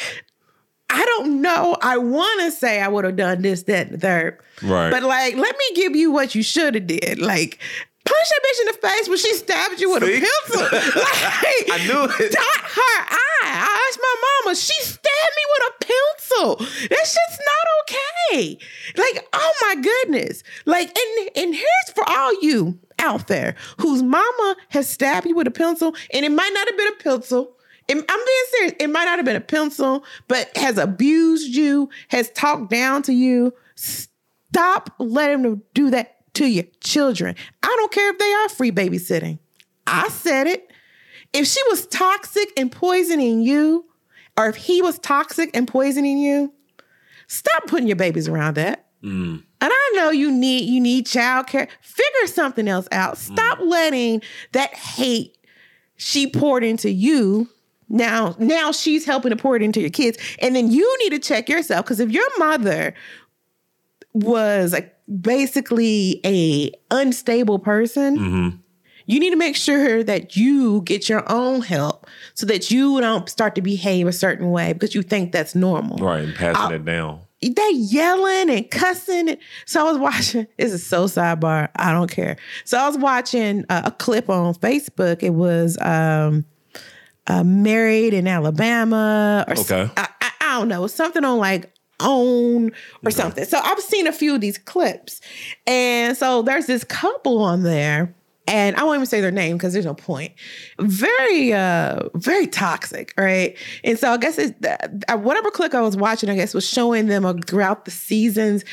[0.89, 1.77] I don't know.
[1.83, 4.39] I want to say I would have done this, that, and the third.
[4.63, 4.91] Right.
[4.91, 7.19] But like, let me give you what you should have did.
[7.19, 7.59] Like,
[8.05, 10.17] punch that bitch in the face when she stabbed you with See?
[10.17, 10.63] a pencil.
[11.01, 12.33] like, I knew it.
[12.33, 13.17] Dot her eye.
[13.43, 14.57] I asked my mama.
[14.57, 16.57] She stabbed me with a pencil.
[16.89, 18.59] That shit's not okay.
[18.97, 20.43] Like, oh my goodness.
[20.65, 25.47] Like, and and here's for all you out there whose mama has stabbed you with
[25.47, 27.56] a pencil, and it might not have been a pencil.
[27.89, 28.73] It- I'm being serious.
[28.81, 33.13] It might not have been a pencil, but has abused you, has talked down to
[33.13, 33.53] you.
[33.77, 37.35] Stop letting them do that to your children.
[37.63, 39.39] I don't care if they are free babysitting.
[39.87, 40.71] I said it.
[41.33, 43.85] If she was toxic and poisoning you,
[44.37, 46.53] or if he was toxic and poisoning you,
[47.27, 48.87] stop putting your babies around that.
[49.03, 49.43] Mm.
[49.61, 51.69] And I know you need you need childcare.
[51.81, 53.19] Figure something else out.
[53.19, 53.69] Stop mm.
[53.69, 54.23] letting
[54.53, 55.37] that hate
[55.97, 57.49] she poured into you.
[57.89, 60.19] Now, now she's helping to pour it into your kids.
[60.41, 61.85] And then you need to check yourself.
[61.85, 62.95] Because if your mother
[64.13, 68.63] was like basically a unstable person,
[69.07, 73.29] you need to make sure that you get your own help so that you don't
[73.29, 75.99] start to behave a certain way because you think that's normal.
[75.99, 77.21] right, and passing it down.
[77.43, 79.37] They yelling and cussing.
[79.67, 80.47] So I was watching.
[80.59, 81.69] This is so sidebar.
[81.77, 82.37] I don't care.
[82.65, 85.23] So I was watching a, a clip on Facebook.
[85.23, 86.45] It was um,
[87.27, 89.91] uh, married in Alabama or Okay.
[89.97, 90.87] I, I, I don't know.
[90.87, 92.73] Something on like OWN
[93.05, 93.45] or something.
[93.45, 95.21] So I've seen a few of these clips,
[95.67, 98.15] and so there's this couple on there.
[98.49, 100.33] And I won't even say their name because there's no point.
[100.79, 103.59] Very, uh, very toxic, right?
[103.83, 107.09] And so I guess it's uh, whatever clip I was watching, I guess was showing
[107.09, 108.65] them uh, throughout the seasons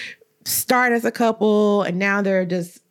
[0.46, 2.83] start as a couple, and now they're just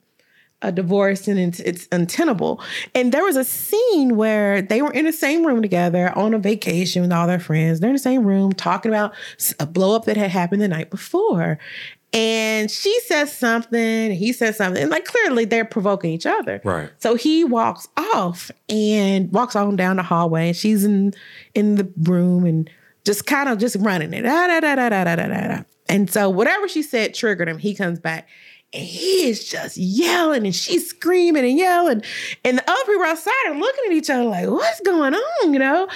[0.63, 2.61] a divorce and it's, it's untenable.
[2.95, 6.39] And there was a scene where they were in the same room together on a
[6.39, 7.81] vacation with all their friends.
[7.81, 9.13] They're in the same room talking about
[9.59, 11.59] a blowup that had happened the night before.
[12.15, 14.83] And she says something, he says something.
[14.83, 16.61] And like clearly they're provoking each other.
[16.63, 16.91] Right.
[16.99, 21.15] So he walks off and walks on down the hallway and she's in
[21.55, 22.69] in the room and
[23.05, 24.23] just kind of just running it.
[24.23, 25.63] Da, da, da, da, da, da, da, da.
[25.89, 27.59] And so whatever she said triggered him.
[27.59, 28.29] He comes back
[28.73, 32.03] and he is just yelling and she's screaming and yelling.
[32.45, 35.53] And the other people outside are looking at each other like, what's going on?
[35.53, 35.89] You know?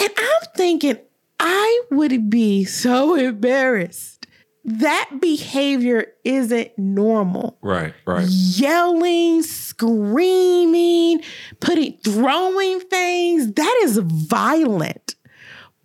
[0.00, 0.98] And I'm thinking,
[1.40, 4.26] I would be so embarrassed.
[4.64, 8.26] That behavior isn't normal Right, right.
[8.28, 11.22] yelling, screaming,
[11.60, 13.52] putting, throwing things.
[13.54, 15.14] That is violent.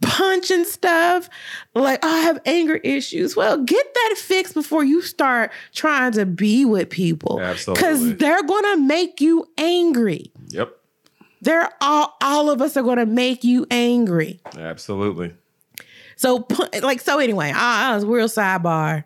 [0.03, 1.29] Punching stuff.
[1.73, 3.35] Like, I have anger issues.
[3.35, 7.39] Well, get that fixed before you start trying to be with people.
[7.39, 7.81] Absolutely.
[7.81, 10.31] Because they're going to make you angry.
[10.49, 10.75] Yep,
[11.41, 14.39] They're all, all of us are going to make you angry.
[14.57, 15.33] absolutely.
[16.15, 16.47] So,
[16.81, 19.03] like, so anyway, I, I was real sidebar.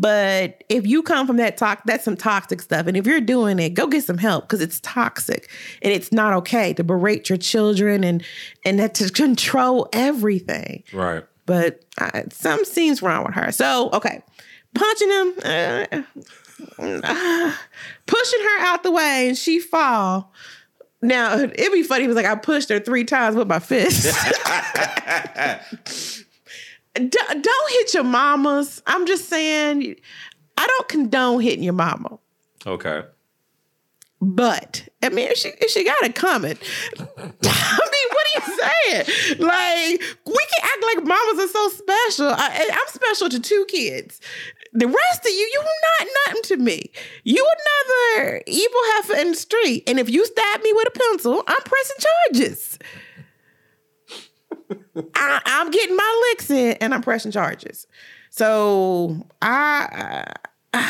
[0.00, 2.86] But if you come from that talk, that's some toxic stuff.
[2.86, 5.50] And if you're doing it, go get some help because it's toxic
[5.82, 8.22] and it's not okay to berate your children and
[8.64, 10.84] and that to control everything.
[10.92, 11.24] Right.
[11.46, 13.50] But uh, some seems wrong with her.
[13.50, 14.22] So okay,
[14.72, 15.86] punching him, uh,
[16.78, 17.52] uh,
[18.06, 20.32] pushing her out the way, and she fall.
[21.02, 22.04] Now it'd be funny.
[22.04, 24.16] If it was like I pushed her three times with my fist.
[26.98, 28.82] D- don't hit your mamas.
[28.86, 29.96] I'm just saying,
[30.56, 32.18] I don't condone hitting your mama.
[32.66, 33.02] Okay.
[34.20, 36.58] But I mean, if she if she got it coming,
[36.98, 39.38] I mean, what are you saying?
[39.38, 42.26] Like we can act like mamas are so special.
[42.26, 44.20] I, I'm special to two kids.
[44.72, 45.62] The rest of you, you
[46.00, 46.90] not nothing to me.
[47.22, 51.42] You another evil heifer in the street, and if you stab me with a pencil,
[51.46, 51.96] I'm pressing
[52.32, 52.78] charges.
[55.14, 57.86] I, I'm getting my licks in, and I'm pressing charges.
[58.30, 60.32] So I.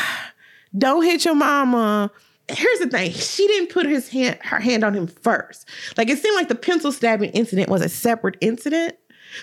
[0.77, 2.11] Don't hit your mama.
[2.47, 3.11] Here's the thing.
[3.11, 5.67] She didn't put his hand her hand on him first.
[5.97, 8.95] Like it seemed like the pencil stabbing incident was a separate incident.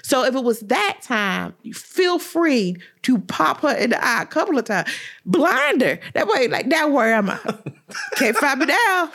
[0.02, 4.22] So if it was that time, you feel free to pop her in the eye
[4.22, 4.88] a couple of times.
[5.24, 6.00] Blind her.
[6.14, 7.38] That way, like, that where am I?
[8.16, 9.12] Can't find me now.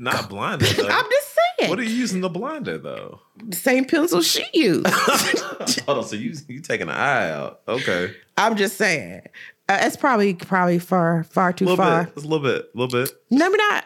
[0.00, 0.88] Not blinder though.
[0.88, 1.70] I'm just saying.
[1.70, 3.20] what are you using the blinder though?
[3.36, 4.86] the same pencil she used.
[5.86, 7.60] Hold on, so you you taking an eye out?
[7.68, 9.20] Okay, I'm just saying.
[9.68, 12.04] Uh, it's probably probably far far too little far.
[12.04, 13.12] bit, Just a little bit, a little bit.
[13.30, 13.84] Maybe not.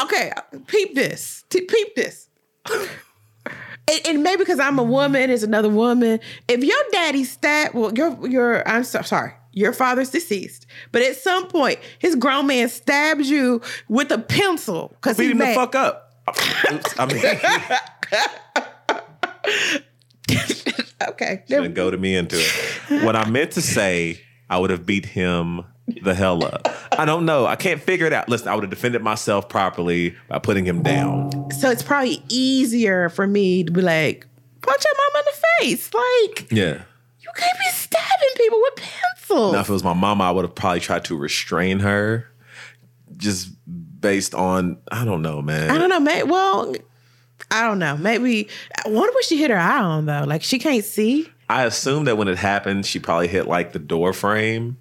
[0.00, 0.32] Okay,
[0.66, 1.44] peep this.
[1.50, 2.28] Peep this.
[3.88, 6.18] and, and maybe because I'm a woman, is another woman.
[6.48, 11.16] If your daddy stabbed, well, your your I'm so, sorry, your father's deceased, but at
[11.16, 15.46] some point, his grown man stabs you with a pencil because beat he him the
[15.54, 16.12] fuck up.
[16.72, 17.22] Oops, I mean,
[21.08, 23.04] okay, and go to me into it.
[23.04, 25.64] What I meant to say, I would have beat him
[26.02, 26.68] the hell up.
[26.98, 27.46] I don't know.
[27.46, 28.28] I can't figure it out.
[28.28, 31.50] Listen, I would have defended myself properly by putting him down.
[31.52, 34.26] so it's probably easier for me to be like,
[34.62, 35.38] punch your mom in the
[35.76, 35.94] face.
[35.94, 36.82] Like Yeah.
[37.20, 39.15] you can't be stabbing people with pencils.
[39.30, 42.26] Now, if it was my mama, I would have probably tried to restrain her,
[43.16, 43.50] just
[44.00, 45.70] based on I don't know, man.
[45.70, 46.00] I don't know.
[46.00, 46.74] Maybe, well,
[47.50, 47.96] I don't know.
[47.96, 48.48] Maybe.
[48.84, 50.24] I wonder what she hit her eye on though.
[50.24, 51.28] Like she can't see.
[51.48, 54.78] I assume that when it happened, she probably hit like the door frame.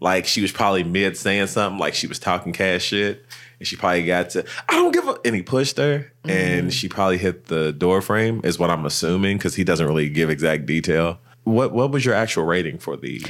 [0.00, 3.24] Like she was probably mid saying something, like she was talking cash shit,
[3.58, 6.68] and she probably got to I don't give a and he pushed her, and mm-hmm.
[6.68, 10.28] she probably hit the door frame, is what I'm assuming, because he doesn't really give
[10.28, 11.18] exact detail.
[11.46, 13.22] What what was your actual rating for the?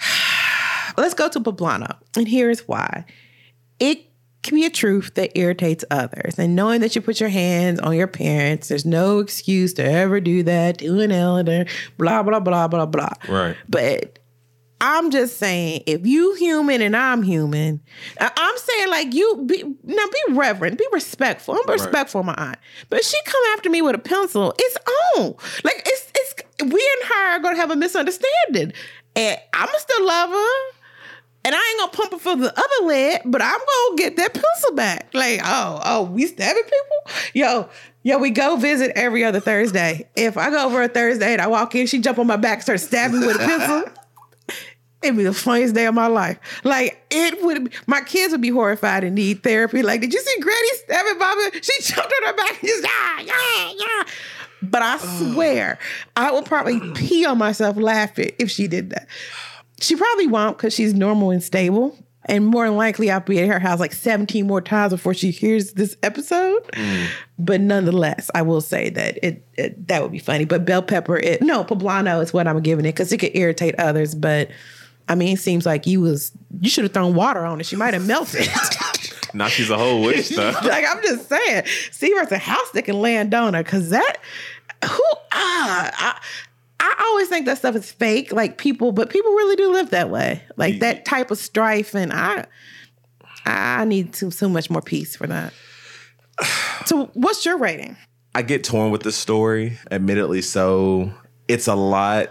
[0.96, 3.04] Let's go to Poblano, and here's why.
[3.78, 4.06] It
[4.42, 7.96] can be a truth that irritates others, and knowing that you put your hands on
[7.96, 11.66] your parents, there's no excuse to ever do that to an elder.
[11.98, 13.12] Blah blah blah blah blah.
[13.28, 13.56] Right.
[13.68, 14.20] But
[14.80, 17.82] I'm just saying, if you human and I'm human,
[18.18, 21.56] I'm saying like you be now be reverent, be respectful.
[21.56, 24.76] I'm respectful of my aunt, but if she come after me with a pencil, it's
[25.18, 25.34] on.
[25.62, 28.72] Like it's it's we and her are gonna have a misunderstanding,
[29.16, 30.78] and I'ma still love her.
[31.46, 34.32] And I ain't gonna pump her for the other leg, but I'm gonna get that
[34.32, 35.10] pencil back.
[35.12, 37.20] Like, oh, oh, we stabbing people?
[37.34, 37.68] Yo,
[38.02, 40.08] yo, we go visit every other Thursday.
[40.16, 42.62] If I go over a Thursday and I walk in, she jump on my back,
[42.62, 43.84] start stabbing me with a pencil.
[45.02, 46.38] It'd be the funniest day of my life.
[46.64, 47.74] Like it would.
[47.86, 49.82] My kids would be horrified and need therapy.
[49.82, 51.60] Like, did you see Granny stabbing Bobby?
[51.60, 54.04] She jumped on her back and just ah, yeah, yeah, yeah.
[54.70, 55.78] But I swear,
[56.16, 59.06] I would probably pee on myself laughing if she did that.
[59.80, 61.96] She probably won't because she's normal and stable.
[62.26, 65.30] And more than likely, I'll be at her house like 17 more times before she
[65.30, 66.62] hears this episode.
[66.72, 67.06] Mm.
[67.38, 70.46] But nonetheless, I will say that it, it that would be funny.
[70.46, 73.74] But bell pepper, it no poblano is what I'm giving it because it could irritate
[73.78, 74.14] others.
[74.14, 74.50] But
[75.06, 77.66] I mean, it seems like you was you should have thrown water on it.
[77.66, 78.48] She might have melted.
[79.34, 80.52] Now she's a whole witch though.
[80.64, 84.18] like I'm just saying, see her a house that can land on her because that
[84.86, 86.20] who ah I,
[86.80, 90.10] I always think that stuff is fake, like people, but people really do live that
[90.10, 92.46] way, like that type of strife, and I
[93.46, 95.52] I need so, so much more peace for that.
[96.86, 97.96] So, what's your rating?
[98.34, 101.14] I get torn with this story, admittedly so.
[101.48, 102.28] It's a lot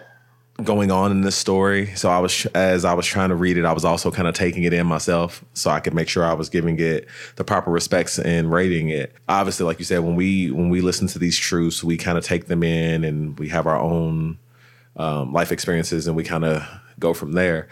[0.61, 1.93] going on in this story.
[1.95, 4.35] So I was as I was trying to read it, I was also kind of
[4.35, 7.71] taking it in myself so I could make sure I was giving it the proper
[7.71, 9.13] respects and rating it.
[9.27, 12.23] Obviously, like you said, when we when we listen to these truths, we kind of
[12.23, 14.37] take them in and we have our own
[14.95, 16.63] um, life experiences and we kind of
[16.99, 17.67] go from there.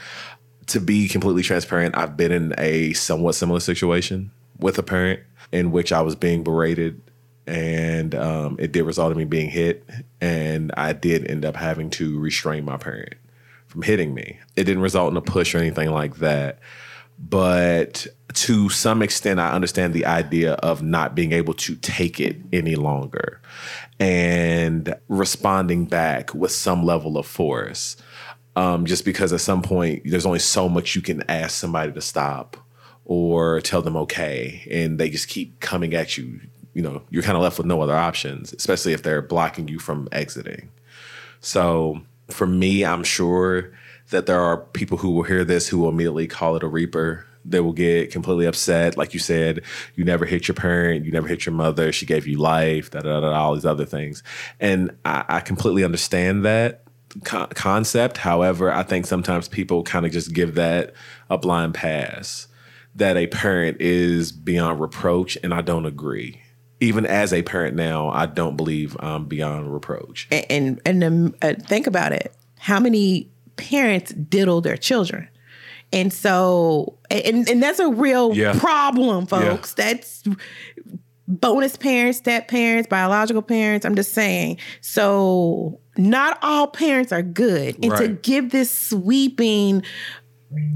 [0.68, 5.20] To be completely transparent, I've been in a somewhat similar situation with a parent
[5.52, 7.02] in which I was being berated
[7.48, 9.88] and um, it did result in me being hit.
[10.20, 13.16] And I did end up having to restrain my parent
[13.68, 14.40] from hitting me.
[14.56, 16.60] It didn't result in a push or anything like that.
[17.18, 22.38] But to some extent, I understand the idea of not being able to take it
[22.52, 23.42] any longer
[24.00, 27.98] and responding back with some level of force.
[28.56, 32.02] Um, just because at some point, there's only so much you can ask somebody to
[32.02, 32.58] stop
[33.06, 36.42] or tell them okay, and they just keep coming at you.
[36.74, 39.80] You know, you're kind of left with no other options, especially if they're blocking you
[39.80, 40.70] from exiting.
[41.42, 43.72] So for me, I'm sure
[44.10, 47.26] that there are people who will hear this who will immediately call it a reaper.
[47.44, 48.98] They will get completely upset.
[48.98, 49.64] Like you said,
[49.96, 53.02] you never hit your parent, you never hit your mother, she gave you life, da
[53.02, 54.22] da da, all these other things.
[54.60, 56.84] And I, I completely understand that
[57.24, 58.18] co- concept.
[58.18, 60.94] However, I think sometimes people kind of just give that
[61.30, 62.48] a blind pass
[62.96, 66.41] that a parent is beyond reproach, and I don't agree.
[66.82, 70.28] Even as a parent now, I don't believe I'm beyond reproach.
[70.32, 72.34] And and, and um, uh, think about it.
[72.60, 75.30] How many parents diddle their children?
[75.94, 78.58] And so, and, and that's a real Yeah.
[78.58, 79.74] problem, folks.
[79.74, 80.24] That's
[81.28, 83.86] bonus parents, step parents, biological parents.
[83.86, 84.58] I'm just saying.
[84.82, 87.78] So, not all parents are good.
[87.84, 89.84] And to give this sweeping,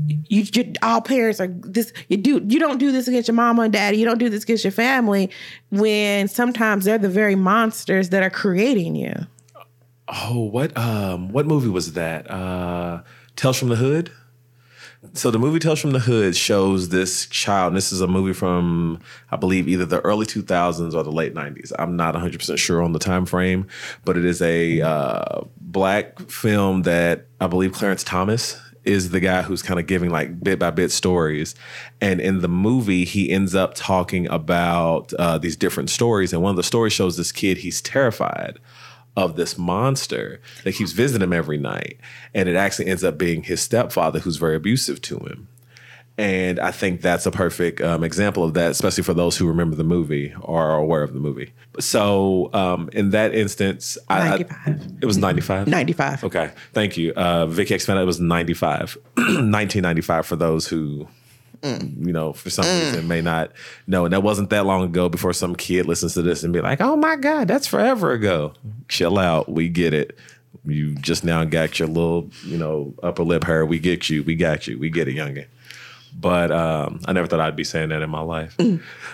[0.08, 3.64] you, you all parents are this you do you don't do this against your mama
[3.64, 5.30] and daddy you don't do this against your family
[5.70, 9.14] when sometimes they're the very monsters that are creating you
[10.08, 12.30] Oh, what um what movie was that?
[12.30, 13.02] Uh
[13.36, 14.12] Tales from the Hood?
[15.14, 18.34] So the movie Tales from the Hood shows this child, and this is a movie
[18.34, 19.00] from
[19.32, 21.72] I believe either the early 2000s or the late 90s.
[21.78, 23.68] I'm not 100% sure on the time frame,
[24.04, 29.42] but it is a uh, black film that I believe Clarence Thomas is the guy
[29.42, 31.56] who's kind of giving like bit by bit stories.
[32.02, 36.34] And in the movie, he ends up talking about uh, these different stories.
[36.34, 38.60] And one of the stories shows this kid, he's terrified
[39.18, 41.98] of this monster that keeps visiting him every night.
[42.34, 45.48] And it actually ends up being his stepfather who's very abusive to him.
[46.18, 49.76] And I think that's a perfect um, example of that, especially for those who remember
[49.76, 51.52] the movie or are aware of the movie.
[51.80, 54.82] So, um, in that instance, I, I- 95.
[55.02, 55.68] it was 95.
[55.68, 57.12] 95 Okay, thank you.
[57.14, 61.06] Uh, Vicky X it was 95, 1995 for those who,
[61.64, 63.52] you know, for some reason may not
[63.88, 64.06] know.
[64.06, 66.80] And that wasn't that long ago before some kid listens to this and be like,
[66.80, 68.54] oh my God, that's forever ago.
[68.88, 69.52] Chill out.
[69.52, 70.18] We get it.
[70.64, 73.66] You just now got your little, you know, upper lip hair.
[73.66, 74.24] We get you.
[74.24, 74.80] We got you.
[74.80, 75.48] We get it, youngin.
[76.18, 78.56] But um, I never thought I'd be saying that in my life.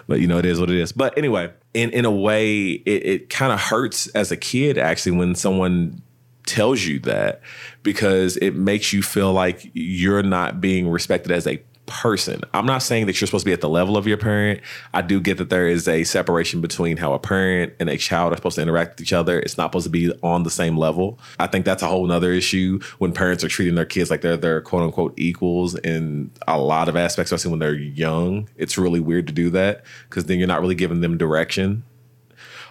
[0.08, 0.92] But you know, it is what it is.
[0.92, 5.14] But anyway, in in a way, it, it kind of hurts as a kid actually
[5.14, 6.02] when someone
[6.46, 7.42] tells you that
[7.84, 12.42] because it makes you feel like you're not being respected as a person.
[12.54, 14.62] I'm not saying that you're supposed to be at the level of your parent.
[14.94, 18.32] I do get that there is a separation between how a parent and a child
[18.32, 19.40] are supposed to interact with each other.
[19.40, 21.20] It's not supposed to be on the same level.
[21.38, 24.38] I think that's a whole nother issue when parents are treating their kids like they're
[24.38, 28.50] their quote unquote equals in a lot of aspects, especially when they're young.
[28.56, 31.84] It's really weird to do that because then you're not really giving them direction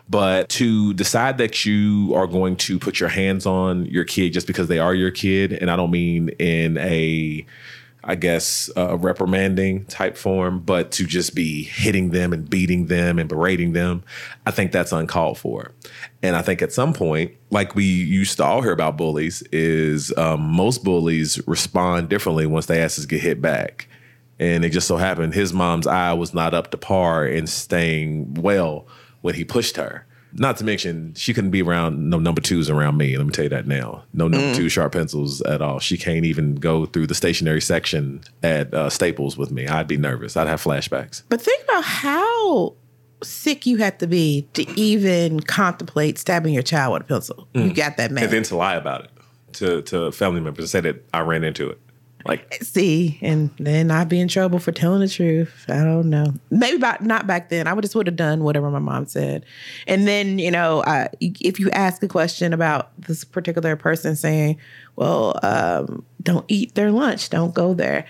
[0.08, 4.48] but to decide that you are going to put your hands on your kid just
[4.48, 7.46] because they are your kid and i don't mean in a
[8.04, 13.18] i guess uh, reprimanding type form but to just be hitting them and beating them
[13.18, 14.02] and berating them
[14.46, 15.72] i think that's uncalled for
[16.22, 20.16] and i think at some point like we used to all hear about bullies is
[20.16, 23.88] um, most bullies respond differently once they asses get hit back
[24.38, 28.34] and it just so happened his mom's eye was not up to par in staying
[28.34, 28.86] well
[29.20, 30.06] when he pushed her.
[30.32, 33.16] Not to mention, she couldn't be around no number twos around me.
[33.16, 34.04] Let me tell you that now.
[34.12, 35.80] No number two sharp pencils at all.
[35.80, 39.66] She can't even go through the stationery section at uh, Staples with me.
[39.66, 40.36] I'd be nervous.
[40.36, 41.22] I'd have flashbacks.
[41.28, 42.74] but think about how
[43.22, 47.70] sick you have to be to even contemplate stabbing your child with a pencil you
[47.74, 49.10] got that mad And then to lie about it
[49.54, 51.78] to to family members and say that I ran into it.
[52.26, 55.64] Like see, and then I'd be in trouble for telling the truth.
[55.68, 56.34] I don't know.
[56.50, 57.66] Maybe about not back then.
[57.66, 59.44] I would just would have done whatever my mom said.
[59.86, 64.58] And then you know, uh, if you ask a question about this particular person saying,
[64.96, 67.30] "Well, um, don't eat their lunch.
[67.30, 68.04] Don't go there,"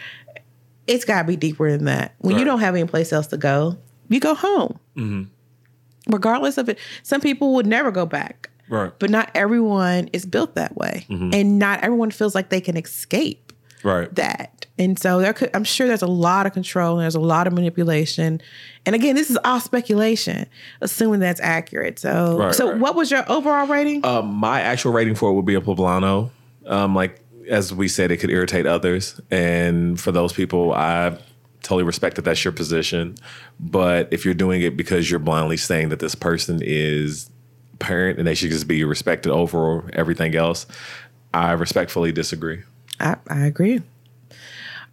[0.88, 2.14] it's got to be deeper than that.
[2.18, 4.78] When you don't have any place else to go, you go home.
[6.08, 10.54] Regardless of it, some people would never go back right, but not everyone is built
[10.56, 13.49] that way and not everyone feels like they can escape
[13.83, 14.14] right.
[14.14, 17.20] that and so there could i'm sure there's a lot of control and there's a
[17.20, 18.41] lot of manipulation
[18.87, 20.47] and again this is all speculation
[20.81, 22.78] assuming that's accurate so Right, so right.
[22.78, 26.31] what was your overall rating Um, my actual rating for it would be a poblano.
[26.66, 31.18] Um, like as we said, it could irritate others, and for those people, I
[31.62, 33.16] totally respect that that's your position.
[33.59, 37.28] But if you're doing it because you're blindly saying that this person is
[37.81, 40.66] parent and they should just be respected over everything else,
[41.35, 42.62] I respectfully disagree.
[43.01, 43.80] I, I agree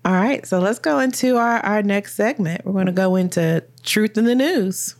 [0.06, 3.64] all right so let's go into our, our next segment we're going to go into
[3.84, 4.96] truth in the news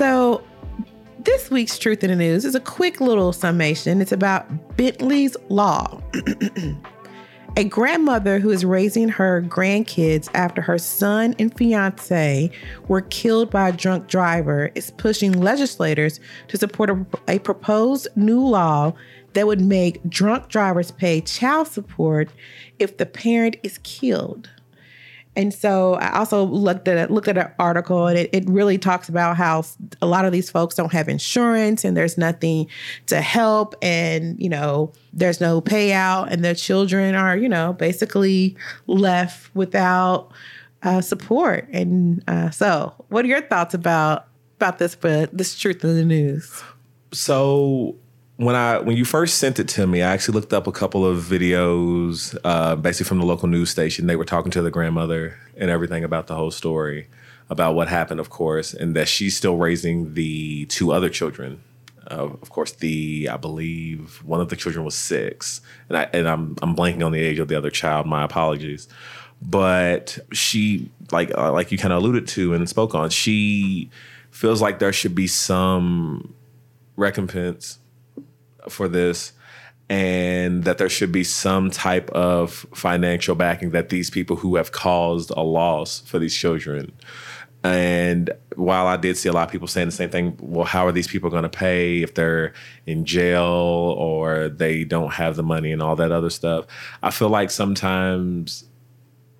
[0.00, 0.42] So,
[1.18, 4.00] this week's Truth in the News is a quick little summation.
[4.00, 4.46] It's about
[4.78, 6.00] Bentley's Law.
[7.60, 12.50] a grandmother who is raising her grandkids after her son and fiance
[12.88, 18.40] were killed by a drunk driver is pushing legislators to support a, a proposed new
[18.40, 18.94] law
[19.34, 22.30] that would make drunk drivers pay child support
[22.78, 24.48] if the parent is killed.
[25.36, 28.78] And so I also looked at it, looked at an article, and it, it really
[28.78, 29.64] talks about how
[30.02, 32.66] a lot of these folks don't have insurance, and there's nothing
[33.06, 38.56] to help, and you know there's no payout, and their children are you know basically
[38.88, 40.32] left without
[40.82, 41.68] uh, support.
[41.72, 44.26] And uh, so, what are your thoughts about
[44.60, 46.62] about this, but this truth in the news.
[47.12, 47.96] So
[48.40, 51.04] when I when you first sent it to me, I actually looked up a couple
[51.04, 54.06] of videos, uh, basically from the local news station.
[54.06, 57.08] They were talking to the grandmother and everything about the whole story,
[57.50, 61.62] about what happened, of course, and that she's still raising the two other children.
[62.10, 65.60] Uh, of course, the I believe one of the children was six,
[65.90, 68.06] and I and I'm I'm blanking on the age of the other child.
[68.06, 68.88] My apologies,
[69.42, 73.10] but she like uh, like you kind of alluded to and spoke on.
[73.10, 73.90] She
[74.30, 76.32] feels like there should be some
[76.96, 77.80] recompense
[78.68, 79.32] for this
[79.88, 84.70] and that there should be some type of financial backing that these people who have
[84.70, 86.92] caused a loss for these children
[87.62, 90.86] and while I did see a lot of people saying the same thing, well, how
[90.86, 92.54] are these people going to pay if they're
[92.86, 96.66] in jail or they don't have the money and all that other stuff?
[97.02, 98.64] I feel like sometimes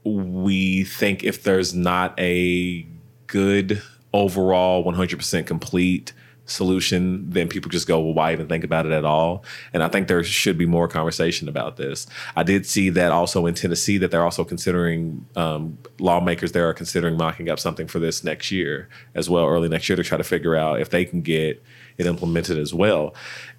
[0.05, 2.87] we think if there's not a
[3.27, 6.13] good overall 100% complete
[6.51, 9.45] solution, then people just go, well, why even think about it at all?
[9.73, 12.07] And I think there should be more conversation about this.
[12.37, 16.75] I did see that also in Tennessee that they're also considering um, lawmakers there are
[16.75, 20.19] considering mocking up something for this next year as well, early next year to try
[20.19, 21.63] to figure out if they can get
[21.99, 23.15] it implemented as well.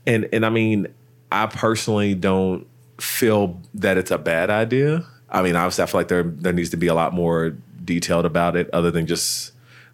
[0.06, 0.88] And and I mean,
[1.32, 2.68] I personally don't
[3.00, 5.06] feel that it's a bad idea.
[5.30, 8.26] I mean, obviously, I feel like there there needs to be a lot more detailed
[8.26, 9.51] about it, other than just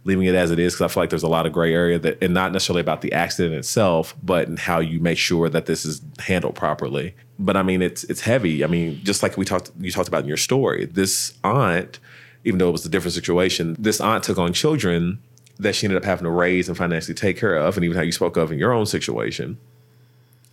[0.07, 1.99] leaving it as it is because I feel like there's a lot of gray area
[1.99, 5.65] that, and not necessarily about the accident itself, but in how you make sure that
[5.65, 7.13] this is handled properly.
[7.37, 8.63] But I mean, it's it's heavy.
[8.63, 11.99] I mean, just like we talked, you talked about in your story, this aunt,
[12.45, 15.19] even though it was a different situation, this aunt took on children
[15.59, 18.03] that she ended up having to raise and financially take care of, and even how
[18.03, 19.57] you spoke of in your own situation.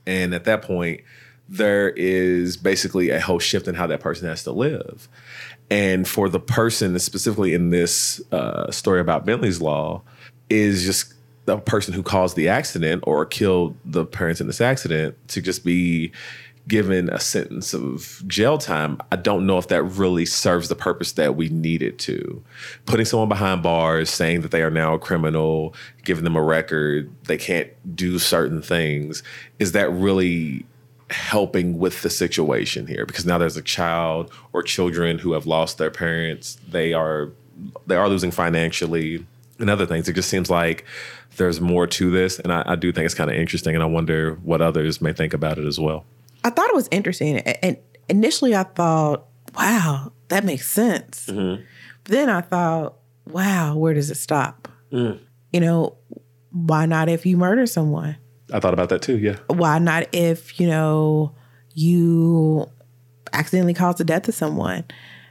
[0.05, 1.01] And at that point,
[1.49, 5.09] there is basically a whole shift in how that person has to live.
[5.71, 10.03] And for the person, specifically in this uh, story about Bentley's Law,
[10.51, 11.15] is just
[11.47, 15.65] the person who caused the accident or killed the parents in this accident to just
[15.65, 16.13] be
[16.67, 21.13] given a sentence of jail time, I don't know if that really serves the purpose
[21.13, 22.43] that we need it to.
[22.87, 27.11] Putting someone behind bars, saying that they are now a criminal, giving them a record,
[27.25, 29.23] they can't do certain things,
[29.59, 30.65] is that really
[31.11, 35.79] helping with the situation here because now there's a child or children who have lost
[35.79, 36.59] their parents.
[36.69, 37.31] They are
[37.87, 39.25] they are losing financially
[39.59, 40.09] and other things.
[40.09, 40.85] It just seems like
[41.37, 43.87] there's more to this and i, I do think it's kind of interesting and i
[43.87, 46.05] wonder what others may think about it as well.
[46.43, 47.77] I thought it was interesting and
[48.09, 49.27] initially i thought
[49.57, 51.27] wow that makes sense.
[51.27, 51.63] Mm-hmm.
[52.05, 52.95] then i thought
[53.27, 54.69] wow where does it stop?
[54.93, 55.19] Mm.
[55.53, 55.97] you know
[56.53, 58.17] why not if you murder someone
[58.53, 59.19] I thought about that too.
[59.19, 59.39] Yeah.
[59.49, 61.35] Why not if, you know,
[61.75, 62.67] you
[63.33, 64.85] accidentally caused the death of someone?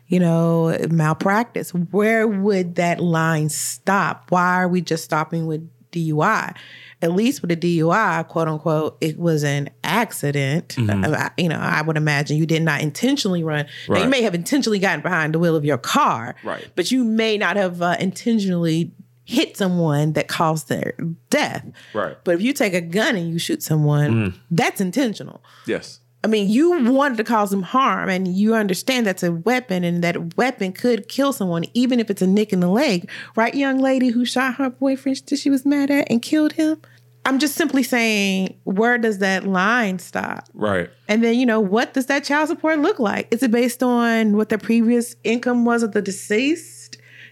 [0.07, 1.73] You know, malpractice.
[1.73, 4.25] Where would that line stop?
[4.29, 6.55] Why are we just stopping with DUI?
[7.01, 10.75] At least with a DUI, quote unquote, it was an accident.
[10.75, 11.39] Mm-hmm.
[11.39, 13.65] You know, I would imagine you did not intentionally run.
[13.87, 13.99] Right.
[13.99, 16.67] Now, you may have intentionally gotten behind the wheel of your car, right.
[16.75, 18.91] but you may not have uh, intentionally
[19.25, 20.93] hit someone that caused their
[21.29, 21.65] death.
[21.93, 22.17] Right.
[22.23, 24.33] But if you take a gun and you shoot someone, mm.
[24.51, 25.43] that's intentional.
[25.65, 25.99] Yes.
[26.23, 30.01] I mean, you wanted to cause them harm and you understand that's a weapon and
[30.03, 33.09] that weapon could kill someone, even if it's a nick in the leg.
[33.35, 36.81] Right, young lady who shot her boyfriend that she was mad at and killed him?
[37.25, 40.49] I'm just simply saying, where does that line stop?
[40.53, 40.89] Right.
[41.07, 43.29] And then, you know, what does that child support look like?
[43.31, 46.82] Is it based on what the previous income was of the deceased?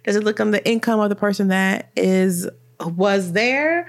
[0.03, 2.49] Does it look on the income of the person that is
[2.79, 3.87] was there?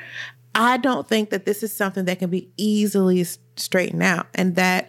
[0.55, 3.25] I don't think that this is something that can be easily
[3.57, 4.89] straightened out, and that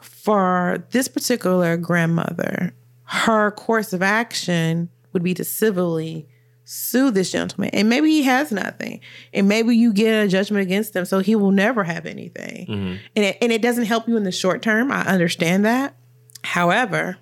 [0.00, 6.28] for this particular grandmother, her course of action would be to civilly
[6.64, 7.70] sue this gentleman.
[7.72, 9.00] And maybe he has nothing.
[9.34, 12.66] And maybe you get a judgment against him, so he will never have anything.
[12.66, 12.96] Mm-hmm.
[13.16, 14.92] And, it, and it doesn't help you in the short term.
[14.92, 15.96] I understand that.
[16.44, 17.16] However,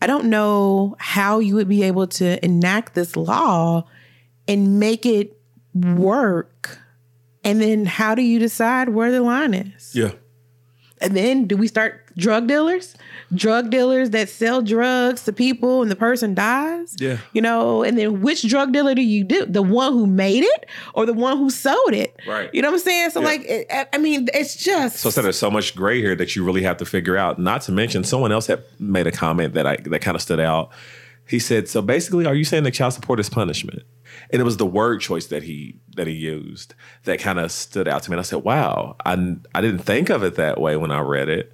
[0.00, 3.84] I don't know how you would be able to enact this law
[4.46, 5.40] and make it
[5.74, 6.78] work.
[7.42, 9.94] And then how do you decide where the line is?
[9.94, 10.12] Yeah.
[11.00, 12.96] And then do we start drug dealers?
[13.34, 16.96] Drug dealers that sell drugs to people and the person dies?
[16.98, 17.18] Yeah.
[17.32, 19.46] You know, and then which drug dealer do you do?
[19.46, 22.18] The one who made it or the one who sold it?
[22.26, 22.52] Right.
[22.54, 23.10] You know what I'm saying?
[23.10, 23.26] So, yeah.
[23.26, 24.96] like, it, I mean, it's just.
[24.98, 27.38] So, so there's so much gray here that you really have to figure out.
[27.38, 30.40] Not to mention, someone else had made a comment that I that kind of stood
[30.40, 30.70] out.
[31.26, 33.82] He said, "So basically, are you saying that child support is punishment?"
[34.30, 37.88] And it was the word choice that he that he used that kind of stood
[37.88, 38.14] out to me.
[38.14, 41.28] And I said, "Wow, I I didn't think of it that way when I read
[41.28, 41.52] it."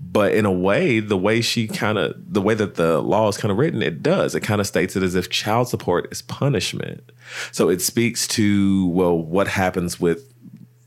[0.00, 3.36] But in a way, the way she kind of, the way that the law is
[3.36, 4.34] kind of written, it does.
[4.34, 7.10] It kind of states it as if child support is punishment.
[7.52, 10.32] So it speaks to, well, what happens with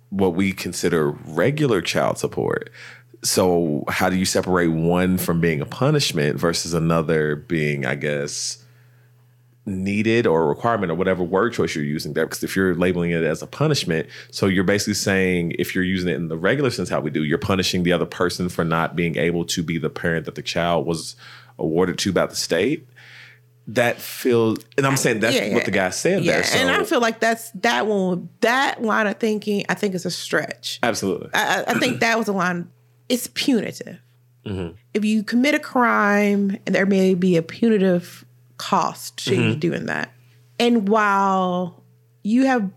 [0.09, 2.69] what we consider regular child support.
[3.23, 8.63] So how do you separate one from being a punishment versus another being, I guess,
[9.65, 12.25] needed or a requirement or whatever word choice you're using there.
[12.25, 16.09] Because if you're labeling it as a punishment, so you're basically saying if you're using
[16.09, 18.95] it in the regular sense, how we do, you're punishing the other person for not
[18.95, 21.15] being able to be the parent that the child was
[21.59, 22.87] awarded to by the state.
[23.67, 26.43] That feels, and I'm saying that's Yeah, what the guy said Yeah, there.
[26.43, 28.27] So and I feel like that's that one.
[28.41, 30.79] That line of thinking, I think, is a stretch.
[30.81, 32.69] absolutely, I, I think that was a line.
[33.07, 33.99] It's punitive.
[34.45, 34.75] Mm-hmm.
[34.95, 38.25] If you commit a crime, and there may be a punitive
[38.61, 39.49] cost to Mm-hmm.
[39.49, 40.13] you doing that,
[40.59, 41.83] and while
[42.23, 42.69] you have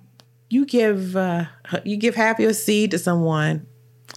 [0.49, 1.45] you give uh,
[1.85, 3.67] you give half your seed to someone,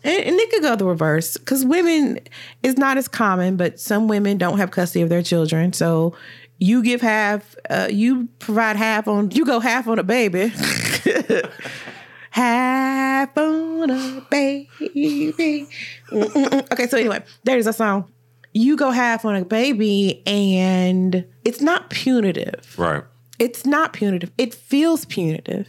[0.04, 2.20] and, and it could go the reverse because women
[2.64, 6.16] is not as common, but some women don't have custody of their children, so.
[6.60, 10.48] You give half, uh, you provide half on, you go half on a baby.
[12.32, 14.68] half on a baby.
[16.10, 16.72] Mm-mm-mm.
[16.72, 18.12] Okay, so anyway, there's a song.
[18.58, 22.74] You go half on a baby, and it's not punitive.
[22.78, 23.04] right?
[23.38, 24.32] It's not punitive.
[24.40, 25.68] It feels punitive.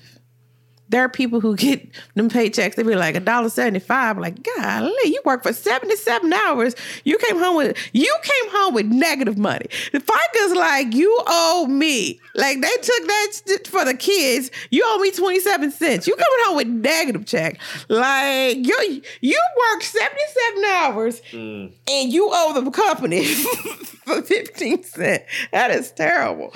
[0.90, 2.74] There are people who get them paychecks.
[2.74, 4.18] They be like a dollar seventy five.
[4.18, 6.74] Like, golly, you work for seventy seven hours.
[7.04, 9.66] You came home with you came home with negative money.
[9.92, 12.20] The FICA's like you owe me.
[12.34, 14.50] Like they took that for the kids.
[14.70, 16.06] You owe me twenty seven cents.
[16.06, 17.58] You coming home with negative check.
[17.88, 21.72] Like you you work seventy seven hours mm.
[21.90, 23.24] and you owe the company
[24.04, 25.24] for fifteen cent.
[25.52, 26.54] That is terrible.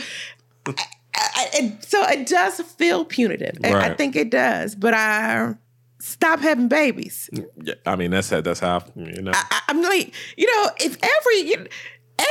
[1.14, 3.58] I, it- so it does feel punitive.
[3.64, 4.74] I- I think it does.
[4.74, 5.54] But I
[6.00, 7.28] stop having babies.
[7.62, 9.32] Yeah, I mean that's that's how you know.
[9.34, 11.68] I, I'm like, you know, if every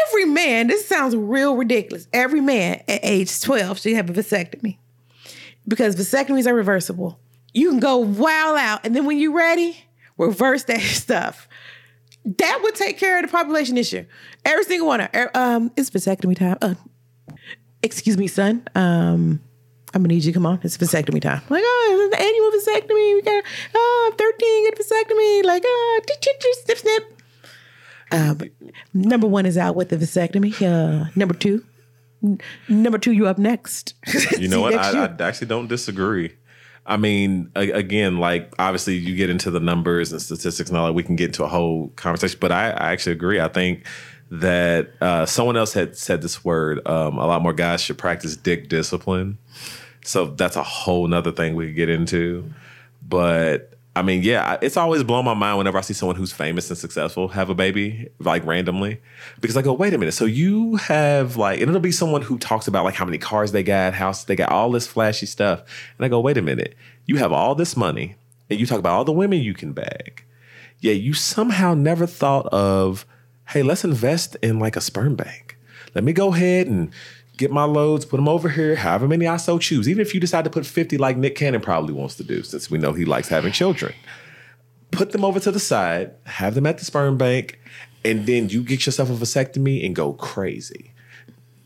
[0.08, 2.08] every man, this sounds real ridiculous.
[2.14, 4.78] Every man at age 12 should have a vasectomy
[5.68, 7.20] because vasectomies are reversible.
[7.54, 9.78] You can go wild out, and then when you're ready,
[10.18, 11.48] reverse that stuff.
[12.24, 14.06] That would take care of the population issue.
[14.46, 15.02] Every single one.
[15.02, 16.58] Of, Um, it's vasectomy time.
[16.62, 16.76] Uh,
[17.84, 18.64] excuse me, son.
[18.76, 19.42] Um,
[19.94, 20.60] I'm gonna need you to come on.
[20.64, 21.42] It's vasectomy time.
[21.50, 23.16] Like, oh, it's an annual vasectomy.
[23.16, 23.44] We got,
[23.76, 25.44] oh, I'm 13, get a vasectomy.
[25.44, 26.00] Like, oh,
[26.64, 27.22] snip, snip.
[28.14, 28.42] Um,
[28.94, 30.54] number one is out with the vasectomy.
[30.62, 31.64] Uh, number two,
[32.24, 33.96] n- number two, you up next.
[34.38, 34.74] You know what?
[34.76, 36.36] I, I actually don't disagree.
[36.86, 40.88] I mean, a- again, like obviously you get into the numbers and statistics and all
[40.88, 40.94] that.
[40.94, 43.40] We can get into a whole conversation, but I, I actually agree.
[43.40, 43.86] I think
[44.32, 46.86] that uh, someone else had said this word.
[46.88, 49.38] Um, a lot more guys should practice dick discipline.
[50.04, 52.50] So that's a whole nother thing we could get into.
[53.08, 56.70] But I mean, yeah, it's always blown my mind whenever I see someone who's famous
[56.70, 59.02] and successful have a baby, like randomly.
[59.42, 60.14] Because I go, wait a minute.
[60.14, 63.52] So you have like, and it'll be someone who talks about like how many cars
[63.52, 65.60] they got, houses they got, all this flashy stuff.
[65.98, 66.76] And I go, wait a minute.
[67.06, 68.16] You have all this money
[68.50, 70.24] and you talk about all the women you can bag.
[70.80, 73.06] Yeah, you somehow never thought of,
[73.52, 75.58] hey, let's invest in like a sperm bank.
[75.94, 76.90] Let me go ahead and
[77.36, 79.90] get my loads, put them over here, however many I so choose.
[79.90, 82.72] Even if you decide to put 50 like Nick Cannon probably wants to do, since
[82.72, 83.94] we know he likes having children.
[84.92, 87.60] Put them over to the side, have them at the sperm bank,
[88.06, 90.94] and then you get yourself a vasectomy and go crazy.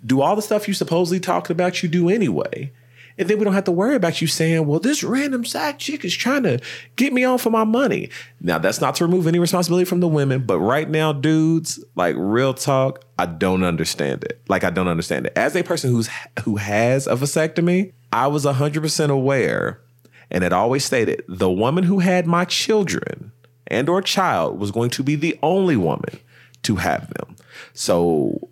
[0.03, 2.71] Do all the stuff you supposedly talking about you do anyway.
[3.17, 6.03] And then we don't have to worry about you saying, well, this random side chick
[6.03, 6.59] is trying to
[6.97, 8.09] get me on for my money.
[8.41, 12.15] Now, that's not to remove any responsibility from the women, but right now, dudes, like
[12.17, 14.41] real talk, I don't understand it.
[14.49, 15.33] Like I don't understand it.
[15.37, 16.09] As a person who's
[16.43, 19.81] who has a vasectomy, I was 100% aware
[20.29, 23.31] and had always stated the woman who had my children
[23.67, 26.19] and or child was going to be the only woman
[26.63, 27.35] to have them.
[27.73, 28.49] So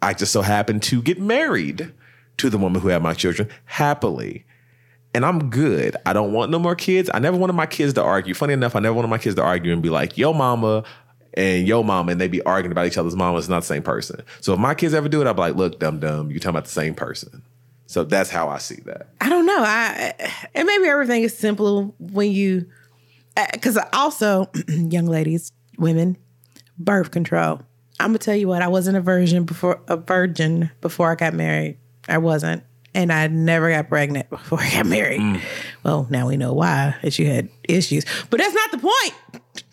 [0.00, 1.92] I just so happened to get married
[2.38, 4.44] to the woman who had my children happily.
[5.14, 5.96] And I'm good.
[6.06, 7.10] I don't want no more kids.
[7.12, 8.34] I never wanted my kids to argue.
[8.34, 10.84] Funny enough, I never wanted my kids to argue and be like, yo, mama
[11.34, 13.38] and yo, mama, and they be arguing about each other's mama.
[13.38, 14.22] It's not the same person.
[14.40, 16.50] So if my kids ever do it, I'll be like, look, dumb dumb, you're talking
[16.50, 17.42] about the same person.
[17.86, 19.08] So that's how I see that.
[19.20, 19.58] I don't know.
[19.60, 20.14] I
[20.54, 22.66] and maybe everything is simple when you
[23.36, 26.18] uh, because also young ladies, women,
[26.78, 27.62] birth control.
[28.00, 28.60] I'm gonna tell you what.
[28.60, 31.78] I wasn't a virgin before a virgin before I got married.
[32.08, 35.42] I wasn't, and I never got pregnant before I got married.
[35.82, 36.96] Well, now we know why.
[37.02, 39.64] That you had issues, but that's not the point.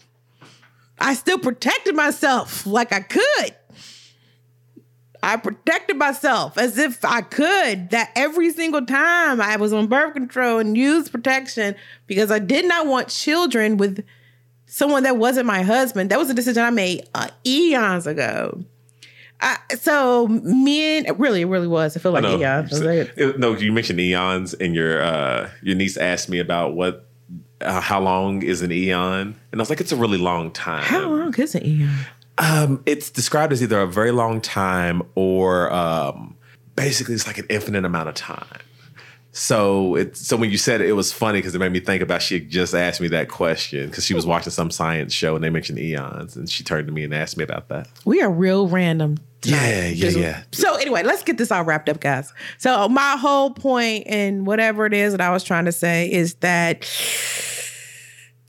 [1.00, 3.56] I still protected myself like I could.
[5.22, 7.90] I protected myself as if I could.
[7.90, 11.76] That every single time I was on birth control and used protection
[12.06, 14.06] because I did not want children with
[14.68, 16.12] someone that wasn't my husband.
[16.12, 18.64] That was a decision I made uh, eons ago.
[19.42, 21.96] I, so men, really, it really was.
[21.98, 22.72] I feel like No, eons.
[23.18, 27.08] it- no, you mentioned eons, and your uh, your niece asked me about what
[27.62, 30.84] uh, how long is an eon, and I was like, it's a really long time.
[30.84, 31.90] How long is an eon?
[32.38, 36.36] Um, it's described as either a very long time or um,
[36.76, 38.46] basically it's like an infinite amount of time.
[39.38, 42.02] So it so when you said it, it was funny because it made me think
[42.02, 45.44] about she just asked me that question because she was watching some science show and
[45.44, 47.90] they mentioned eons and she turned to me and asked me about that.
[48.06, 49.18] We are real random.
[49.44, 50.44] Yeah, yeah, yeah.
[50.54, 52.32] So anyway, let's get this all wrapped up, guys.
[52.60, 56.36] So my whole point and whatever it is that I was trying to say is
[56.36, 56.90] that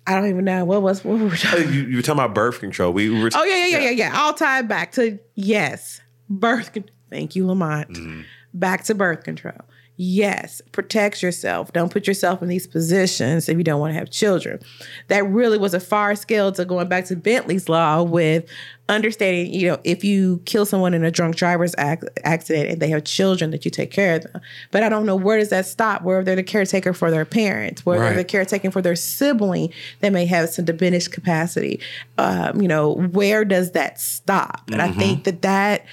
[0.06, 1.72] I don't even know what was what were we Uh, talking.
[1.72, 2.92] You, you were talking about birth control.
[2.92, 4.10] We were Oh yeah, yeah, yeah, yeah, yeah.
[4.14, 6.78] I'll tie it back to yes, birth.
[7.10, 7.90] Thank you, Lamont.
[7.90, 8.20] Mm-hmm.
[8.54, 9.58] Back to birth control.
[9.98, 11.72] Yes, protect yourself.
[11.72, 14.60] Don't put yourself in these positions if you don't want to have children.
[15.08, 18.44] That really was a far scale to going back to Bentley's law with
[18.90, 22.88] understanding, you know, if you kill someone in a drunk driver's ac- accident and they
[22.90, 24.40] have children, that you take care of them.
[24.70, 26.02] But I don't know where does that stop?
[26.02, 28.16] Where they're the caretaker for their parents, where they're Right.
[28.16, 31.80] the caretaking for their sibling that may have some diminished capacity.
[32.18, 34.68] Um, you know, where does that stop?
[34.70, 35.86] And I think that that,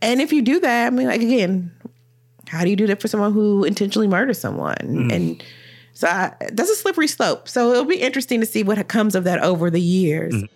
[0.00, 1.70] and if you do that, I mean, like again,
[2.48, 4.76] how do you do that for someone who intentionally murders someone?
[4.76, 5.12] Mm.
[5.12, 5.44] And
[5.92, 7.48] so I, that's a slippery slope.
[7.48, 10.34] So it'll be interesting to see what comes of that over the years.
[10.34, 10.48] Mm.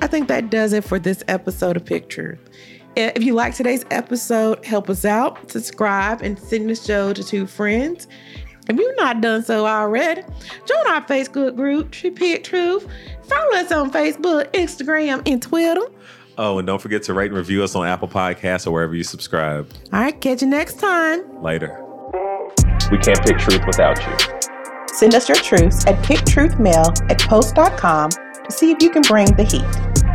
[0.00, 2.38] I think that does it for this episode of Pick Truth.
[2.96, 7.46] If you like today's episode, help us out, subscribe, and send the show to two
[7.46, 8.06] friends.
[8.68, 10.22] If you've not done so already,
[10.66, 12.88] join our Facebook group, Pick Truth.
[13.24, 15.82] Follow us on Facebook, Instagram, and Twitter.
[16.36, 19.04] Oh, and don't forget to rate and review us on Apple Podcasts or wherever you
[19.04, 19.70] subscribe.
[19.92, 21.42] All right, catch you next time.
[21.42, 21.80] Later.
[22.90, 24.40] We can't pick truth without you.
[24.88, 29.44] Send us your truths at picktruthmail at post.com to see if you can bring the
[29.44, 30.13] heat.